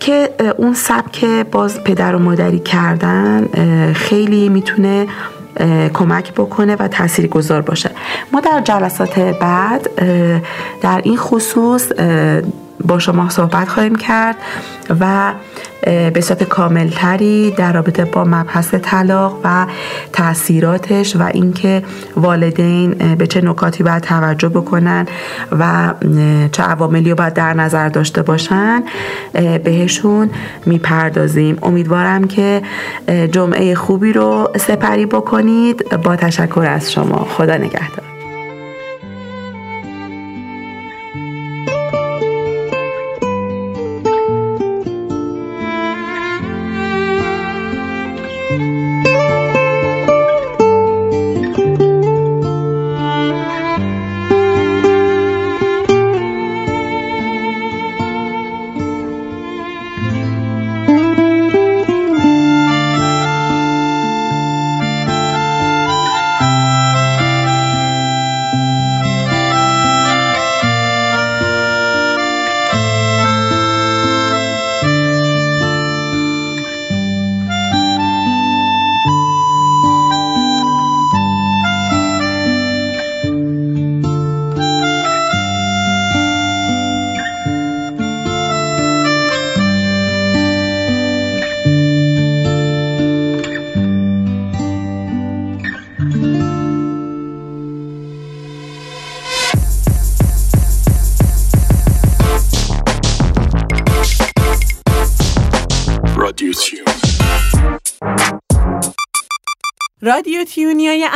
که 0.00 0.30
اون 0.56 0.74
سبک 0.74 1.24
باز 1.24 1.84
پدر 1.84 2.14
و 2.14 2.18
مادری 2.18 2.58
کردن 2.58 3.48
خیلی 3.92 4.48
می‌تونه 4.48 5.06
کمک 5.94 6.32
بکنه 6.32 6.76
و 6.76 6.88
تاثیر 6.88 7.26
گذار 7.26 7.62
باشه. 7.62 7.90
ما 8.32 8.40
در 8.40 8.60
جلسات 8.64 9.18
بعد 9.18 9.90
در 10.82 11.00
این 11.04 11.16
خصوص 11.16 11.92
با 12.84 12.98
شما 12.98 13.28
صحبت 13.28 13.68
خواهیم 13.68 13.94
کرد 13.94 14.36
و 15.00 15.32
به 16.14 16.20
صورت 16.20 16.42
کاملتری 16.42 17.50
در 17.50 17.72
رابطه 17.72 18.04
با 18.04 18.24
مبحث 18.24 18.74
طلاق 18.74 19.40
و 19.44 19.66
تاثیراتش 20.12 21.16
و 21.16 21.22
اینکه 21.22 21.82
والدین 22.16 22.90
به 23.18 23.26
چه 23.26 23.40
نکاتی 23.40 23.82
باید 23.82 24.02
توجه 24.02 24.48
بکنن 24.48 25.06
و 25.58 25.94
چه 26.52 26.62
عواملی 26.62 27.10
رو 27.10 27.16
باید 27.16 27.34
در 27.34 27.54
نظر 27.54 27.88
داشته 27.88 28.22
باشن 28.22 28.82
بهشون 29.64 30.30
می‌پردازیم. 30.66 31.58
امیدوارم 31.62 32.24
که 32.24 32.62
جمعه 33.32 33.74
خوبی 33.74 34.12
رو 34.12 34.50
سپری 34.56 35.06
بکنید. 35.06 35.88
با 36.02 36.16
تشکر 36.16 36.66
از 36.70 36.92
شما. 36.92 37.26
خدا 37.30 37.56
نگهدار. 37.56 38.17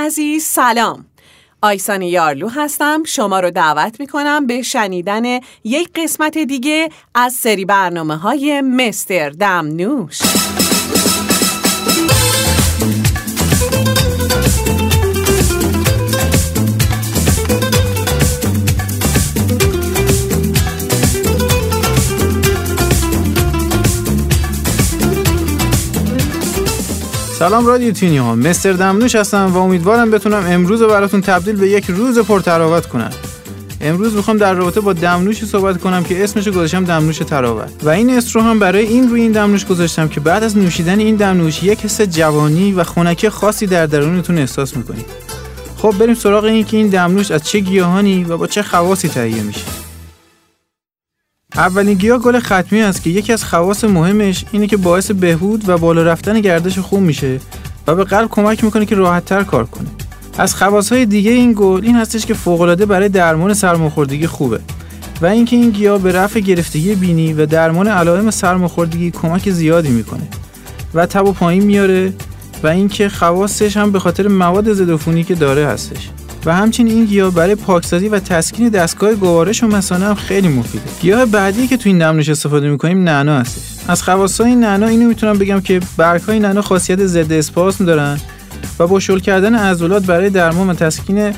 عزیز 0.07 0.45
سلام. 0.45 1.05
آیسان 1.63 2.03
یارلو 2.03 2.49
هستم. 2.49 3.03
شما 3.05 3.41
رو 3.41 3.51
دعوت 3.51 4.01
می 4.01 4.07
کنم 4.07 4.47
به 4.47 4.63
شنیدن 4.63 5.41
یک 5.65 5.91
قسمت 5.95 6.39
دیگه 6.39 6.89
از 7.15 7.33
سری 7.33 7.65
برنامه 7.65 8.17
های 8.17 8.61
مستر 8.61 9.31
دمنوش. 9.31 10.42
سلام 27.43 27.67
رادیو 27.67 27.93
تینی 27.93 28.17
ها. 28.17 28.35
مستر 28.35 28.73
دمنوش 28.73 29.15
هستم 29.15 29.53
و 29.55 29.59
امیدوارم 29.59 30.11
بتونم 30.11 30.45
امروز 30.49 30.83
رو 30.83 30.89
براتون 30.89 31.21
تبدیل 31.21 31.57
به 31.57 31.69
یک 31.69 31.85
روز 31.89 32.19
پرتراوت 32.19 32.87
کنم. 32.87 33.11
امروز 33.81 34.15
می‌خوام 34.15 34.37
در 34.37 34.55
رابطه 34.55 34.81
با 34.81 34.93
دمنوشی 34.93 35.47
صحبت 35.47 35.81
کنم 35.81 36.05
که 36.05 36.25
اسمش 36.25 36.47
رو 36.47 36.53
گذاشتم 36.53 36.85
دمنوش 36.85 37.19
تراوت. 37.19 37.71
و 37.83 37.89
این 37.89 38.11
اسم 38.11 38.41
رو 38.41 38.47
هم 38.47 38.59
برای 38.59 38.87
این 38.87 39.11
روی 39.11 39.21
این 39.21 39.33
دمنوش 39.33 39.67
گذاشتم 39.67 40.09
که 40.09 40.21
بعد 40.21 40.43
از 40.43 40.57
نوشیدن 40.57 40.99
این 40.99 41.17
دمنوش 41.17 41.63
یک 41.63 41.81
حس 41.81 42.01
جوانی 42.01 42.73
و 42.73 42.85
خونکی 42.85 43.29
خاصی 43.29 43.67
در 43.67 43.87
درونتون 43.87 44.39
احساس 44.39 44.77
می‌کنید. 44.77 45.07
خب 45.77 45.95
بریم 45.99 46.15
سراغ 46.15 46.45
این 46.45 46.65
که 46.65 46.77
این 46.77 46.89
دمنوش 46.89 47.31
از 47.31 47.43
چه 47.43 47.59
گیاهانی 47.59 48.25
و 48.25 48.37
با 48.37 48.47
چه 48.47 48.63
خواصی 48.63 49.09
تهیه 49.09 49.43
میشه. 49.43 49.82
اولین 51.57 51.95
گیاه 51.95 52.19
گل 52.19 52.39
ختمی 52.39 52.83
است 52.83 53.03
که 53.03 53.11
یکی 53.11 53.33
از 53.33 53.45
خواص 53.45 53.85
مهمش 53.85 54.45
اینه 54.53 54.67
که 54.67 54.77
باعث 54.77 55.11
بهبود 55.11 55.69
و 55.69 55.79
بالا 55.79 56.03
رفتن 56.03 56.41
گردش 56.41 56.79
خون 56.79 57.03
میشه 57.03 57.41
و 57.87 57.95
به 57.95 58.05
قلب 58.05 58.29
کمک 58.31 58.65
می‌کنه 58.65 58.87
که 58.87 58.95
راحتتر 58.95 59.43
کار 59.43 59.65
کنه. 59.65 59.89
از 60.39 60.55
خواصهای 60.55 61.07
دیگه 61.07 61.31
این 61.31 61.55
گل 61.57 61.81
این 61.85 61.97
هستش 61.97 62.27
که 62.27 62.35
فوق‌العاده 62.35 62.87
برای 62.87 63.09
درمان 63.09 63.55
سرماخوردگی 63.55 64.27
خوبه 64.27 64.61
و 65.23 65.27
اینکه 65.27 65.57
این 65.57 65.71
گیاه 65.71 65.99
به 65.99 66.13
رفع 66.13 66.41
گرفتگی 66.41 66.95
بینی 66.95 67.33
و 67.33 67.47
درمان 67.47 67.89
علائم 67.89 68.31
سرماخوردگی 68.31 69.11
کمک 69.11 69.51
زیادی 69.51 69.89
می‌کنه 69.89 70.29
و 70.95 71.07
تب 71.07 71.27
و 71.27 71.33
پایین 71.33 71.65
میاره 71.65 72.13
و 72.63 72.67
اینکه 72.67 73.09
خواصش 73.09 73.77
هم 73.77 73.93
به 73.93 73.99
خاطر 73.99 74.29
مواد 74.29 74.73
ضد 74.73 75.25
که 75.27 75.35
داره 75.35 75.67
هستش. 75.67 76.11
و 76.47 76.55
همچنین 76.55 76.95
این 76.95 77.05
گیاه 77.05 77.31
برای 77.31 77.55
پاکسازی 77.55 78.09
و 78.09 78.19
تسکین 78.19 78.69
دستگاه 78.69 79.15
گوارش 79.15 79.63
و 79.63 79.67
مثانه 79.67 80.05
هم 80.05 80.15
خیلی 80.15 80.49
مفیده. 80.49 80.85
گیاه 81.01 81.27
بعدی 81.27 81.67
که 81.67 81.77
تو 81.77 81.89
این 81.89 81.99
دمنوش 81.99 82.29
استفاده 82.29 82.71
می‌کنیم 82.71 83.05
نعنا 83.05 83.39
هستش 83.39 83.63
از 83.89 84.03
خواصای 84.03 84.55
نعنا 84.55 84.87
اینو 84.87 85.09
می‌تونم 85.09 85.39
بگم 85.39 85.61
که 85.61 85.81
برگ‌های 85.97 86.39
نعنا 86.39 86.63
خاصیت 86.63 87.07
ضد 87.07 87.33
اسپاسم 87.33 87.85
دارن 87.85 88.21
و 88.79 88.87
با 88.87 89.01
شل 89.01 89.19
کردن 89.19 89.55
عضلات 89.55 90.07
برای 90.07 90.31
درمان 90.31 90.71
و 90.71 90.75
تسکین 90.75 91.33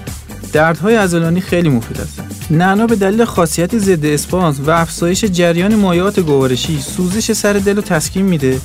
دردهای 0.52 0.96
عضلانی 0.96 1.40
خیلی 1.40 1.68
مفید 1.68 1.96
هستن 1.96 2.24
نعنا 2.50 2.86
به 2.86 2.96
دلیل 2.96 3.24
خاصیت 3.24 3.78
ضد 3.78 4.06
اسپاسم 4.06 4.62
و 4.66 4.70
افزایش 4.70 5.24
جریان 5.24 5.74
مایعات 5.74 6.20
گوارشی 6.20 6.80
سوزش 6.80 7.32
سر 7.32 7.52
دل 7.52 7.76
رو 7.76 7.82
تسکین 7.82 8.24
میده 8.24 8.60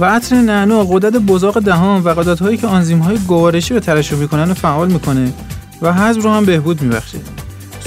و 0.00 0.04
عطر 0.04 0.36
نعنا 0.36 0.84
غدد 0.84 1.16
بزاق 1.16 1.60
دهان 1.60 2.02
و 2.04 2.36
هایی 2.36 2.56
که 2.56 2.66
های 2.66 3.18
گوارشی 3.18 3.74
رو 3.74 3.80
ترشح 3.80 4.16
می‌کنن 4.16 4.48
رو 4.48 4.54
فعال 4.54 4.92
می‌کنه 4.92 5.32
و 5.82 5.92
هضم 5.92 6.20
رو 6.20 6.30
هم 6.30 6.44
بهبود 6.44 6.82
میبخشه. 6.82 7.18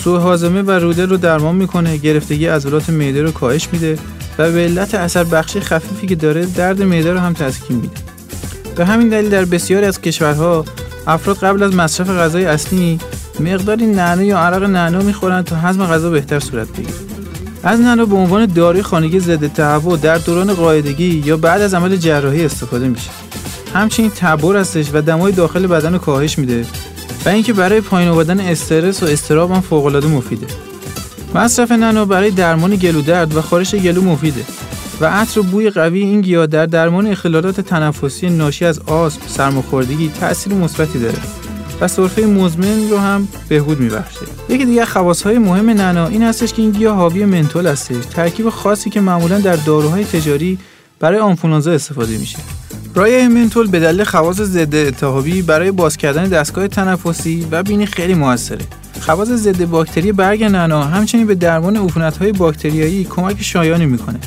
سوء 0.03 0.19
هاضمه 0.19 0.61
و 0.61 0.71
روده 0.71 1.05
رو 1.05 1.17
درمان 1.17 1.55
می‌کنه 1.55 1.97
گرفتگی 1.97 2.47
عضلات 2.47 2.89
معده 2.89 3.21
رو 3.21 3.31
کاهش 3.31 3.69
میده 3.71 3.97
و 4.37 4.51
به 4.51 4.59
علت 4.59 4.95
اثر 4.95 5.23
بخشی 5.23 5.59
خفیفی 5.59 6.07
که 6.07 6.15
داره 6.15 6.45
درد 6.45 6.81
معده 6.81 7.13
رو 7.13 7.19
هم 7.19 7.33
تسکین 7.33 7.77
میده. 7.77 7.97
به 8.75 8.85
همین 8.85 9.09
دلیل 9.09 9.29
در 9.29 9.45
بسیاری 9.45 9.85
از 9.85 10.01
کشورها 10.01 10.65
افراد 11.07 11.37
قبل 11.37 11.63
از 11.63 11.75
مصرف 11.75 12.09
غذای 12.09 12.45
اصلی 12.45 12.99
مقداری 13.39 13.85
نعنا 13.85 14.23
یا 14.23 14.39
عرق 14.39 14.63
نعنا 14.63 14.99
می‌خورن 14.99 15.41
تا 15.41 15.55
هضم 15.55 15.85
غذا 15.85 16.09
بهتر 16.09 16.39
صورت 16.39 16.67
بگیره. 16.67 16.93
از 17.63 17.79
نعنا 17.79 18.05
به 18.05 18.15
عنوان 18.15 18.45
داروی 18.45 18.81
خانگی 18.81 19.19
ضد 19.19 19.53
تهوع 19.53 19.97
در 19.97 20.17
دوران 20.17 20.53
قاعدگی 20.53 21.23
یا 21.25 21.37
بعد 21.37 21.61
از 21.61 21.73
عمل 21.73 21.95
جراحی 21.95 22.45
استفاده 22.45 22.87
میشه. 22.87 23.09
همچنین 23.73 24.11
تبر 24.15 24.57
هستش 24.57 24.85
و 24.93 25.01
دمای 25.01 25.31
داخل 25.31 25.67
بدن 25.67 25.93
رو 25.93 25.99
کاهش 25.99 26.39
میده 26.39 26.65
و 27.25 27.29
اینکه 27.29 27.53
برای 27.53 27.81
پایین 27.81 28.09
آوردن 28.09 28.39
استرس 28.39 29.03
و 29.03 29.05
استراب 29.05 29.51
هم 29.51 29.61
فوق 29.61 29.85
العاده 29.85 30.07
مفیده. 30.07 30.47
مصرف 31.35 31.71
نانو 31.71 32.05
برای 32.05 32.31
درمان 32.31 32.75
گلو 32.75 33.01
درد 33.01 33.35
و 33.35 33.41
خارش 33.41 33.75
گلو 33.75 34.01
مفیده. 34.01 34.43
و 35.01 35.05
عطر 35.05 35.39
و 35.39 35.43
بوی 35.43 35.69
قوی 35.69 35.99
این 35.99 36.21
گیاه 36.21 36.47
در 36.47 36.65
درمان 36.65 37.07
اختلالات 37.07 37.61
تنفسی 37.61 38.29
ناشی 38.29 38.65
از 38.65 38.79
آسم 38.79 39.21
سرماخوردگی 39.27 40.11
تاثیر 40.19 40.53
مثبتی 40.53 40.99
داره. 40.99 41.17
و 41.81 41.87
سرفه 41.87 42.21
مزمن 42.25 42.89
رو 42.89 42.97
هم 42.97 43.27
بهبود 43.49 43.79
میبخشه. 43.79 44.25
یکی 44.49 44.65
دیگه 44.65 44.85
های 45.25 45.37
مهم 45.37 45.69
نعنا 45.69 46.07
این 46.07 46.23
هستش 46.23 46.53
که 46.53 46.61
این 46.61 46.71
گیاه 46.71 46.95
حاوی 46.95 47.25
منتول 47.25 47.67
هستش. 47.67 48.05
ترکیب 48.05 48.49
خاصی 48.49 48.89
که 48.89 49.01
معمولا 49.01 49.39
در 49.39 49.55
داروهای 49.55 50.05
تجاری 50.05 50.57
برای 50.99 51.19
آنفولانزا 51.19 51.71
استفاده 51.71 52.17
میشه. 52.17 52.37
رایه 52.95 53.27
منتول 53.27 53.67
به 53.67 53.79
دلیل 53.79 54.03
خواص 54.03 54.35
ضد 54.35 54.75
التهابی 54.75 55.41
برای 55.41 55.71
باز 55.71 55.97
کردن 55.97 56.23
دستگاه 56.23 56.67
تنفسی 56.67 57.47
و 57.51 57.63
بینی 57.63 57.85
خیلی 57.85 58.13
موثره. 58.13 58.65
خواص 59.01 59.27
ضد 59.27 59.65
باکتری 59.65 60.11
برگ 60.11 60.43
نعنا 60.43 60.83
همچنین 60.83 61.27
به 61.27 61.35
درمان 61.35 61.77
عفونت‌های 61.77 62.31
باکتریایی 62.31 63.03
کمک 63.03 63.41
شایانی 63.41 63.85
می‌کنه 63.85 64.19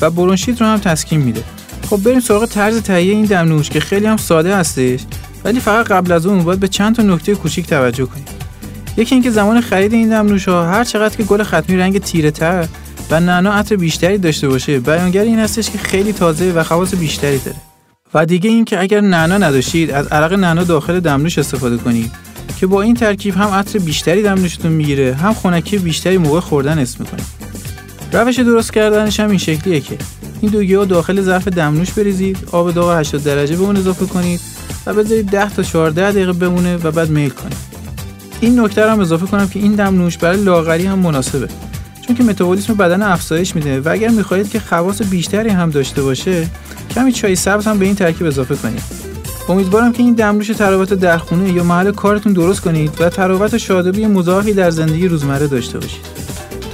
و 0.00 0.10
برونشیت 0.10 0.60
رو 0.60 0.66
هم 0.66 0.78
تسکین 0.78 1.20
میده. 1.20 1.42
خب 1.90 1.96
بریم 1.96 2.20
سراغ 2.20 2.44
طرز 2.44 2.82
تهیه 2.82 3.12
این 3.12 3.24
دمنوش 3.24 3.70
که 3.70 3.80
خیلی 3.80 4.06
هم 4.06 4.16
ساده 4.16 4.56
هستش 4.56 5.00
ولی 5.44 5.60
فقط 5.60 5.86
قبل 5.86 6.12
از 6.12 6.26
اون 6.26 6.44
باید 6.44 6.60
به 6.60 6.68
چند 6.68 6.96
تا 6.96 7.02
نکته 7.02 7.34
کوچیک 7.34 7.66
توجه 7.66 8.06
کنیم. 8.06 8.24
یکی 8.96 9.14
اینکه 9.14 9.30
زمان 9.30 9.60
خرید 9.60 9.92
این 9.92 10.08
دمنوش 10.08 10.48
ها 10.48 10.66
هر 10.66 10.84
چقدر 10.84 11.16
که 11.16 11.22
گل 11.22 11.42
ختمی 11.42 11.76
رنگ 11.76 11.98
تیره 11.98 12.30
تر 12.30 12.68
و 13.10 13.20
نعنا 13.20 13.52
عطر 13.52 13.76
بیشتری 13.76 14.18
داشته 14.18 14.48
باشه 14.48 14.80
بیانگر 14.80 15.22
این 15.22 15.38
هستش 15.38 15.70
که 15.70 15.78
خیلی 15.78 16.12
تازه 16.12 16.52
و 16.52 16.62
خواص 16.62 16.94
بیشتری 16.94 17.38
داره. 17.38 17.69
و 18.14 18.26
دیگه 18.26 18.50
این 18.50 18.64
که 18.64 18.80
اگر 18.80 19.00
نعنا 19.00 19.38
نداشتید 19.38 19.90
از 19.90 20.06
عرق 20.06 20.32
نعنا 20.32 20.64
داخل 20.64 21.00
دمنوش 21.00 21.38
استفاده 21.38 21.76
کنید 21.76 22.12
که 22.60 22.66
با 22.66 22.82
این 22.82 22.94
ترکیب 22.94 23.34
هم 23.34 23.48
عطر 23.48 23.78
بیشتری 23.78 24.22
دمنوشتون 24.22 24.72
می‌گیره 24.72 25.14
هم 25.14 25.34
خنکی 25.34 25.78
بیشتری 25.78 26.18
موقع 26.18 26.40
خوردن 26.40 26.78
اسم 26.78 27.04
می‌کنه 27.04 27.20
روش 28.12 28.38
درست 28.38 28.72
کردنش 28.72 29.20
هم 29.20 29.28
این 29.28 29.38
شکلیه 29.38 29.80
که 29.80 29.98
این 30.40 30.50
دو 30.50 30.62
گیاه 30.62 30.86
داخل 30.86 31.20
ظرف 31.20 31.48
دمنوش 31.48 31.92
بریزید 31.92 32.38
آب 32.52 32.74
داغ 32.74 32.98
80 33.00 33.22
درجه 33.22 33.56
به 33.56 33.62
اون 33.62 33.76
اضافه 33.76 34.06
کنید 34.06 34.40
و 34.86 34.94
بذارید 34.94 35.30
10 35.30 35.50
تا 35.50 35.62
14 35.62 36.12
دقیقه 36.12 36.32
بمونه 36.32 36.76
و 36.76 36.90
بعد 36.90 37.10
میل 37.10 37.30
کنید. 37.30 37.56
این 38.40 38.60
نکته 38.60 38.90
هم 38.90 39.00
اضافه 39.00 39.26
کنم 39.26 39.48
که 39.48 39.58
این 39.58 39.74
دمنوش 39.74 40.18
برای 40.18 40.44
لاغری 40.44 40.86
هم 40.86 40.98
مناسبه. 40.98 41.48
چون 42.10 42.16
که 42.16 42.24
متابولیسم 42.24 42.74
بدن 42.74 43.02
افزایش 43.02 43.54
میده 43.54 43.80
و 43.80 43.88
اگر 43.88 44.08
می‌خواهید 44.08 44.50
که 44.50 44.60
خواص 44.60 45.02
بیشتری 45.02 45.48
هم 45.48 45.70
داشته 45.70 46.02
باشه 46.02 46.46
کمی 46.94 47.12
چای 47.12 47.36
سبز 47.36 47.66
هم 47.66 47.78
به 47.78 47.84
این 47.84 47.94
ترکیب 47.94 48.26
اضافه 48.26 48.56
کنید. 48.56 48.82
امیدوارم 49.48 49.92
که 49.92 50.02
این 50.02 50.14
دمنوش 50.14 50.46
تراوت 50.46 50.94
در 50.94 51.18
خونه 51.18 51.52
یا 51.52 51.64
محل 51.64 51.92
کارتون 51.92 52.32
درست 52.32 52.60
کنید 52.60 53.00
و 53.00 53.08
تراوت 53.08 53.54
و 53.54 53.58
شادابی 53.58 54.06
مضاعفی 54.06 54.52
در 54.52 54.70
زندگی 54.70 55.08
روزمره 55.08 55.46
داشته 55.46 55.78
باشید. 55.78 56.04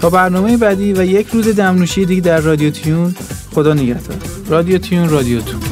تا 0.00 0.10
برنامه 0.10 0.56
بعدی 0.56 0.92
و 0.92 1.04
یک 1.04 1.28
روز 1.28 1.48
دمنوشی 1.48 2.04
دیگه 2.04 2.20
در 2.20 2.40
رادیو 2.40 2.70
تیون 2.70 3.14
خدا 3.54 3.74
نگهدار. 3.74 4.16
رادیو 4.48 4.78
تیون 4.78 5.08
رادیو 5.08 5.40
تون 5.40 5.65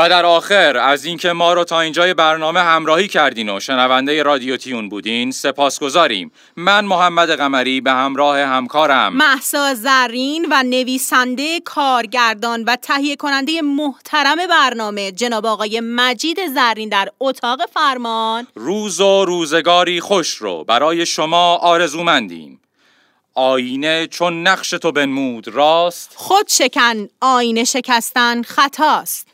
و 0.00 0.08
در 0.08 0.26
آخر 0.26 0.76
از 0.76 1.04
اینکه 1.04 1.32
ما 1.32 1.52
رو 1.52 1.64
تا 1.64 1.80
اینجای 1.80 2.14
برنامه 2.14 2.60
همراهی 2.60 3.08
کردین 3.08 3.48
و 3.48 3.60
شنونده 3.60 4.22
رادیو 4.22 4.56
تیون 4.56 4.88
بودین 4.88 5.30
سپاسگزاریم. 5.30 6.32
من 6.56 6.84
محمد 6.84 7.30
قمری 7.30 7.80
به 7.80 7.90
همراه 7.90 8.38
همکارم. 8.38 9.16
محسا 9.16 9.74
زرین 9.74 10.46
و 10.50 10.62
نویسنده 10.62 11.60
کارگردان 11.60 12.64
و 12.64 12.76
تهیه 12.76 13.16
کننده 13.16 13.62
محترم 13.62 14.36
برنامه 14.50 15.12
جناب 15.12 15.46
آقای 15.46 15.80
مجید 15.80 16.38
زرین 16.54 16.88
در 16.88 17.08
اتاق 17.20 17.60
فرمان. 17.74 18.46
روز 18.54 19.00
و 19.00 19.24
روزگاری 19.24 20.00
خوش 20.00 20.34
رو 20.34 20.64
برای 20.64 21.06
شما 21.06 21.56
آرزومندیم. 21.56 22.60
آینه 23.34 24.06
چون 24.06 24.46
نقش 24.46 24.70
تو 24.70 24.92
بنمود 24.92 25.48
راست؟ 25.48 26.12
خود 26.16 26.48
شکن 26.48 27.08
آینه 27.20 27.64
شکستن 27.64 28.42
خطاست. 28.42 29.29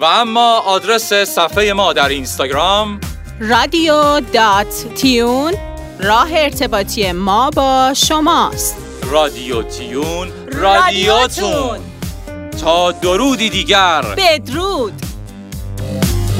و 0.00 0.04
اما 0.04 0.58
آدرس 0.58 1.12
صفحه 1.12 1.72
ما 1.72 1.92
در 1.92 2.08
اینستاگرام. 2.08 3.00
رادیو 3.40 4.20
دات 4.20 4.94
تیون 4.94 5.54
راه 6.00 6.28
ارتباطی 6.32 7.12
ما 7.12 7.50
با 7.50 7.92
شماست. 7.96 8.76
رادیو 9.10 9.62
تیون 9.62 10.28
رادیوتون. 10.52 11.78
تا 12.62 12.92
درودی 12.92 13.50
دیگر. 13.50 14.02
بدرود. 14.16 14.92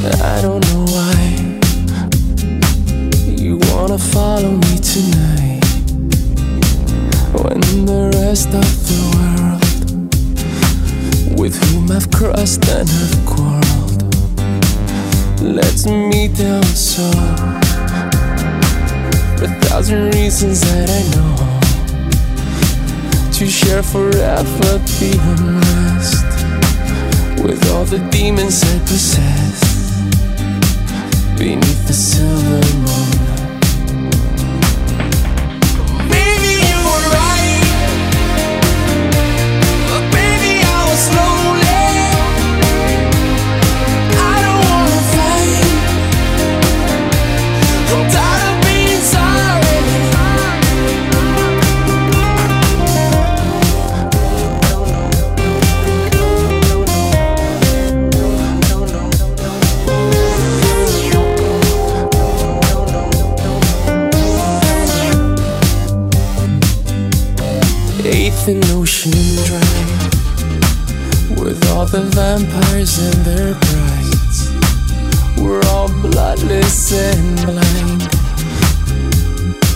I 0.02 0.42
don't 0.42 0.64
know 0.68 0.84
why 0.96 1.18
you 3.44 3.54
wanna 3.70 3.98
follow 4.14 4.52
me 4.64 4.74
tonight. 4.92 5.64
When 7.42 7.60
the 7.90 8.02
rest 8.18 8.50
of 8.62 8.70
the 8.88 9.00
world 9.12 9.41
with 11.42 11.56
whom 11.64 11.90
I've 11.90 12.08
crossed 12.12 12.64
and 12.68 12.88
have 12.88 13.26
quarreled. 13.26 14.02
Lets 15.42 15.86
me 15.86 16.28
down 16.28 16.62
so 16.62 17.02
a 19.42 19.48
thousand 19.62 20.14
reasons 20.14 20.60
that 20.60 20.88
I 20.88 21.02
know. 21.14 21.34
To 23.32 23.46
share 23.48 23.82
forever 23.82 24.78
the 25.00 25.18
unrest 25.32 26.30
with 27.42 27.60
all 27.72 27.86
the 27.86 27.98
demons 28.12 28.62
I 28.62 28.78
possess 28.86 29.58
beneath 31.36 31.86
the 31.88 31.92
silver 31.92 32.62
moon. 32.84 33.21
The 71.92 72.00
vampires 72.00 72.98
and 72.98 73.24
their 73.26 73.52
brides. 73.52 74.50
We're 75.38 75.60
all 75.66 75.88
bloodless 76.00 76.90
and 76.90 77.36
blind 77.44 78.02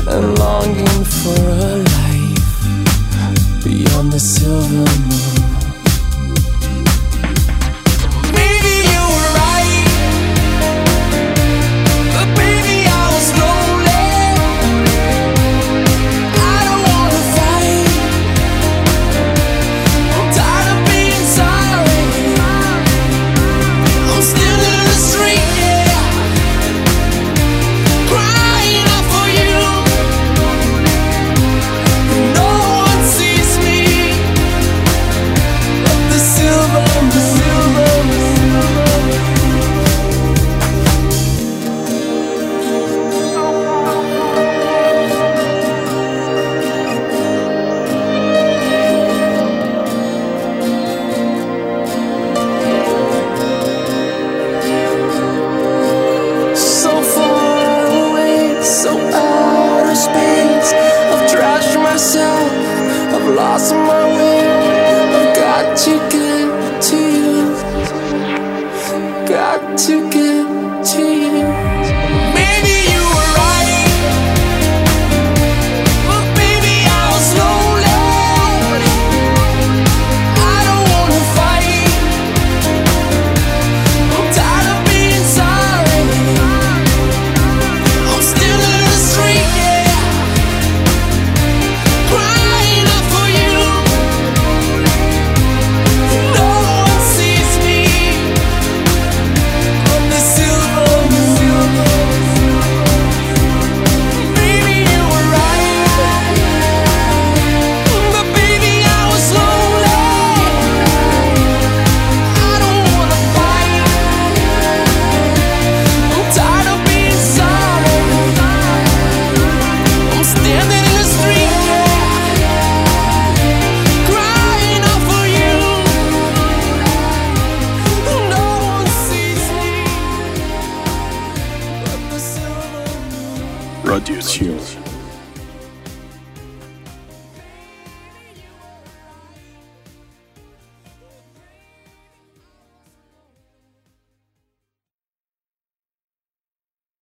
And 0.09 0.39
longing 0.39 1.05
for 1.05 1.43
a 1.51 1.77
life 1.93 3.65
Beyond 3.65 4.13
the 4.13 4.21
silver 4.21 4.73
moon 4.73 5.26